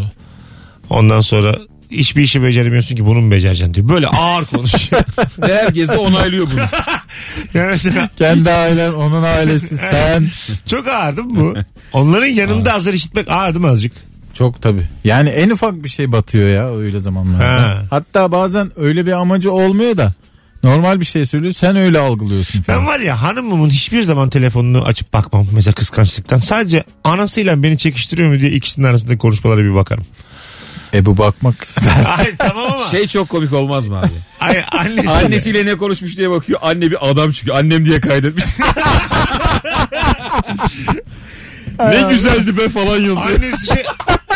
Ondan 0.90 1.22
sonra 1.22 1.56
hiçbir 1.92 2.22
işi 2.22 2.44
beceremiyorsun 2.44 2.96
ki 2.96 3.06
bunu 3.06 3.22
mu 3.22 3.32
becereceksin 3.32 3.74
diyor. 3.74 3.90
Böyle 3.90 4.08
ağır 4.08 4.46
konuşuyor. 4.46 5.02
Ve 5.48 5.56
herkes 5.56 5.90
de 5.90 5.98
onaylıyor 5.98 6.48
bunu. 6.54 6.62
yani 7.54 7.68
mesela 7.72 8.10
Kendi 8.16 8.52
ailen, 8.52 8.94
onun 8.94 9.24
ailesi, 9.24 9.78
sen. 9.92 10.28
çok 10.66 10.88
ağır 10.88 11.18
değil 11.18 11.28
mi 11.28 11.36
bu? 11.38 11.54
Onların 11.94 12.28
yanında 12.28 12.74
azar 12.74 12.94
işitmek 12.94 13.30
ağır 13.32 13.54
değil 13.54 13.66
mi 13.66 13.72
azıcık? 13.72 13.94
Çok 14.34 14.62
tabii. 14.62 14.84
Yani 15.04 15.30
en 15.30 15.50
ufak 15.50 15.84
bir 15.84 15.90
şey 15.90 16.12
batıyor 16.12 16.50
ya 16.50 16.76
öyle 16.78 17.00
zamanlarda. 17.00 17.46
Ha. 17.62 17.84
Hatta 17.90 18.32
bazen 18.32 18.72
öyle 18.76 19.06
bir 19.06 19.12
amacı 19.12 19.52
olmuyor 19.52 19.98
da 19.98 20.14
normal 20.64 21.00
bir 21.00 21.06
şey 21.06 21.26
söylüyor 21.26 21.54
sen 21.54 21.76
öyle 21.76 22.00
algılıyorsun 22.00 22.62
falan. 22.62 22.80
Ben 22.80 22.88
var 22.88 23.00
ya 23.00 23.22
hanımımın 23.22 23.70
hiçbir 23.70 24.04
zaman 24.04 24.30
telefonunu 24.30 24.84
açıp 24.84 25.14
bakmam 25.14 25.48
mesela 25.52 25.74
kıskançlıktan. 25.74 26.40
Sadece 26.40 26.84
anasıyla 27.04 27.64
beni 27.64 27.78
çekiştiriyor 27.78 28.30
mu 28.30 28.42
diye 28.42 28.52
ikisinin 28.52 28.88
arasındaki 28.88 29.18
konuşmalara 29.18 29.64
bir 29.64 29.76
bakarım. 29.76 30.06
E 30.94 31.06
bu 31.06 31.18
bakmak. 31.18 31.68
Ay 32.18 32.36
tamam 32.38 32.72
ama. 32.74 32.86
Şey 32.86 33.08
çok 33.08 33.30
komik 33.30 33.54
olmaz 33.54 33.88
mı 33.88 34.00
abi? 34.00 34.08
Ay, 34.40 34.62
annesiyle. 34.72 35.12
Annesiyle 35.12 35.66
ne 35.66 35.76
konuşmuş 35.76 36.18
diye 36.18 36.30
bakıyor. 36.30 36.60
Anne 36.64 36.92
bir 36.92 37.10
adam 37.10 37.32
çıkıyor. 37.32 37.58
Annem 37.58 37.86
diye 37.86 38.02
kaydetmiş. 38.02 38.46
ne 41.80 42.02
güzeldi 42.10 42.58
be 42.58 42.70
falan 42.70 42.98
yazıyor. 42.98 43.18
Annesi 43.18 43.68
şey, 43.68 43.84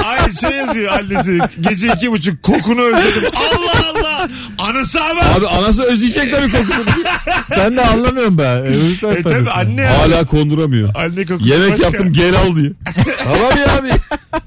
ay 0.04 0.32
şey 0.32 0.50
yazıyor 0.52 0.92
annesi. 0.92 1.40
Gece 1.62 1.88
iki 1.96 2.12
buçuk 2.12 2.44
kokunu 2.44 2.82
özledim. 2.82 3.30
Allah 3.36 3.86
Allah. 3.94 4.30
Anası 4.58 5.00
ama. 5.04 5.22
Abi 5.22 5.48
anası 5.48 5.84
özleyecek 5.84 6.32
tabii 6.32 6.52
kokusunu. 6.52 6.86
sen 7.56 7.78
de 7.78 7.82
anlamıyorsun 7.86 8.38
be. 8.38 8.64
E, 8.68 8.76
yüzden 8.76 9.10
E 9.16 9.22
tabii. 9.24 9.34
tabi 9.34 9.50
anne. 9.50 9.86
Hala 9.86 10.26
konduramıyor. 10.26 10.90
Anne 10.96 11.26
kokusu 11.26 11.50
Yemek 11.50 11.72
başka. 11.72 11.84
yaptım 11.86 12.14
gel 12.14 12.36
al 12.36 12.56
diye. 12.56 12.70
tamam 13.24 13.52
ya 13.68 13.84
diye. 13.84 13.94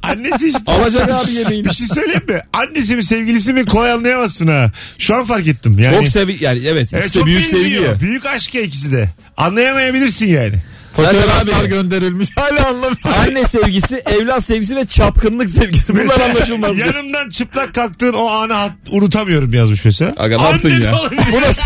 Annesi 0.03 0.47
işte. 0.49 0.73
Alacak 0.73 1.11
abi 1.11 1.33
yemeğini. 1.33 1.65
Bir 1.69 1.75
şey 1.75 1.87
söyleyeyim 1.87 2.23
mi? 2.29 2.41
Annesi 2.53 2.97
mi 2.97 3.05
sevgilisi 3.05 3.53
mi 3.53 3.65
kolay 3.67 3.93
anlayamazsın 3.93 4.47
ha. 4.47 4.71
Şu 4.99 5.15
an 5.17 5.25
fark 5.25 5.47
ettim. 5.49 5.79
Yani, 5.79 5.95
Çok 5.97 6.09
sevi 6.09 6.45
yani 6.45 6.67
evet, 6.67 6.89
Evet, 6.95 7.13
çok 7.13 7.27
büyük 7.27 7.43
benziyor. 7.43 7.63
sevgi 7.65 7.83
ya. 7.85 8.01
Büyük 8.01 8.27
aşk 8.27 8.55
ya 8.55 8.63
ikisi 8.63 8.93
de. 8.93 9.11
Anlayamayabilirsin 9.37 10.27
yani. 10.29 10.55
Fotoğraflar 10.97 11.65
gönderilmiş. 11.65 12.29
Hala 12.37 12.67
anlamıyorum. 12.67 12.97
Anne 13.21 13.45
sevgisi, 13.45 13.97
evlat 14.07 14.45
sevgisi 14.45 14.77
ve 14.77 14.87
çapkınlık 14.87 15.51
sevgisi. 15.51 15.93
Bunlar 15.93 16.03
Mesela 16.03 16.25
anlaşılmaz. 16.31 16.79
Yanımdan 16.79 17.29
çıplak 17.29 17.75
kalktığın 17.75 18.13
o 18.13 18.27
anı 18.27 18.53
hat- 18.53 18.73
unutamıyorum 18.91 19.55
yazmış 19.55 19.85
mesela. 19.85 20.13
Aga 20.17 20.37
ne 20.37 20.43
yaptın 20.43 20.81
ya? 20.81 21.01
olabilir. 21.01 21.23
Bu 21.33 21.41
nasıl 21.41 21.63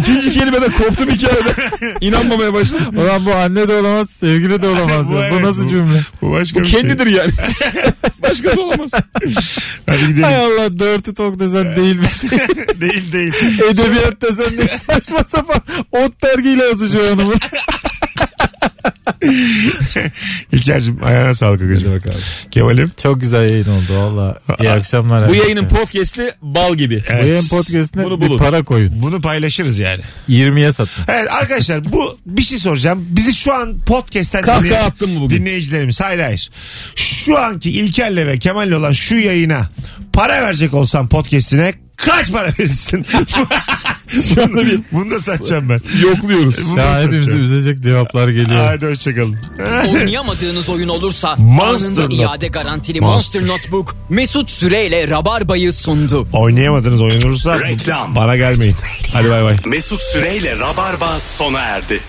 İkinci 0.00 0.30
kelimede 0.30 0.66
koptum 0.68 1.10
hikayede. 1.10 1.54
İnanmamaya 2.00 2.54
başladım. 2.54 2.98
Ulan 2.98 3.26
bu 3.26 3.34
anne 3.34 3.68
de 3.68 3.74
olamaz, 3.74 4.10
sevgili 4.10 4.62
de 4.62 4.68
olamaz. 4.68 5.08
Bu 5.10 5.14
ya. 5.14 5.30
bu 5.32 5.42
nasıl 5.42 5.64
bu- 5.64 5.68
cümle? 5.68 6.00
Bu 6.22 6.30
başka 6.32 6.60
Bu 6.60 6.64
bir 6.64 6.68
şey. 6.68 6.80
kendidir 6.80 7.06
yani. 7.06 7.30
Başkası 8.22 8.62
olamaz. 8.62 8.90
Hadi 9.86 10.00
gidelim. 10.06 10.22
Hay 10.22 10.36
Allah 10.36 10.72
dirty 10.78 11.10
talk 11.10 11.40
desen 11.40 11.76
değilmiş. 11.76 12.22
değil 12.80 13.12
değil. 13.12 13.32
Edebiyat 13.70 14.22
desen 14.22 14.56
ne 14.56 14.68
saçma 14.68 15.24
sapan. 15.24 15.62
Ot 15.92 16.22
dergiyle 16.22 16.64
yazıcı 16.64 16.98
hanımın. 17.18 17.38
İlker'cim 20.52 21.04
ayağına 21.04 21.34
sağlık 21.34 21.62
agacım. 21.62 21.94
bak 21.94 22.06
abi. 22.06 22.50
Kemal'im. 22.50 22.92
Çok 23.02 23.20
güzel 23.20 23.50
yayın 23.50 23.66
oldu 23.66 23.96
valla. 23.96 24.38
İyi 24.60 24.70
akşamlar. 24.70 25.20
Bu 25.20 25.24
herkese. 25.24 25.42
yayının 25.42 25.68
podcast'i 25.68 26.34
bal 26.42 26.74
gibi. 26.74 27.02
Bu 27.22 27.26
yayın 27.26 27.48
podcastine 27.48 28.04
Bunu 28.04 28.20
bir 28.20 28.38
para 28.38 28.62
koyun. 28.62 29.02
Bunu 29.02 29.20
paylaşırız 29.20 29.78
yani. 29.78 30.02
20'ye 30.28 30.72
satın. 30.72 31.04
Evet 31.08 31.32
arkadaşlar 31.32 31.92
bu 31.92 32.18
bir 32.26 32.42
şey 32.42 32.58
soracağım. 32.58 33.06
Bizi 33.08 33.34
şu 33.34 33.54
an 33.54 33.80
podcast'ten 33.80 34.42
Kahkaha 34.42 34.64
dinleyen 34.64 34.84
attın 34.84 35.10
mı 35.10 35.20
bugün? 35.20 35.36
dinleyicilerimiz 35.36 36.00
hayır 36.00 36.18
hayır. 36.20 36.50
Şu 36.96 37.38
anki 37.38 37.70
İlker'le 37.70 38.26
ve 38.26 38.38
Kemal'le 38.38 38.72
olan 38.72 38.92
şu 38.92 39.16
yayına 39.16 39.68
para 40.12 40.42
verecek 40.42 40.74
olsam 40.74 41.08
podcast'ine 41.08 41.72
kaç 41.96 42.32
para 42.32 42.46
verirsin? 42.58 43.06
Şu 44.34 44.42
anda 44.42 44.62
bir 44.66 44.80
Bunu 44.92 45.10
da 45.10 45.18
satacağım 45.18 45.68
ben. 45.68 45.80
yokluyoruz. 46.02 46.56
Bunu 46.68 46.76
da 46.76 46.80
Ya 46.80 47.00
hepimizi 47.00 47.22
satacağım. 47.30 47.44
üzecek 47.44 47.82
cevaplar 47.82 48.28
geliyor. 48.28 48.66
Hadi 48.66 48.86
hoşçakalın. 48.86 49.36
Oynayamadığınız 49.88 50.68
oyun 50.68 50.88
olursa 50.88 51.36
Monster 51.38 52.02
anında 52.02 52.14
Not- 52.14 52.20
iade 52.22 52.48
garantili 52.48 53.00
Monster, 53.00 53.46
Notebook 53.46 53.96
Mesut 54.08 54.50
Süreyle 54.50 55.08
Rabarba'yı 55.08 55.72
sundu. 55.72 56.26
Oynayamadığınız 56.32 57.02
oyun 57.02 57.22
olursa 57.22 57.60
Reklam. 57.60 58.14
bana 58.14 58.36
gelmeyin. 58.36 58.76
Hadi 59.12 59.30
bay 59.30 59.44
bay. 59.44 59.56
Mesut 59.66 60.00
Süreyle 60.00 60.58
Rabarba 60.58 61.20
sona 61.20 61.60
erdi. 61.60 62.00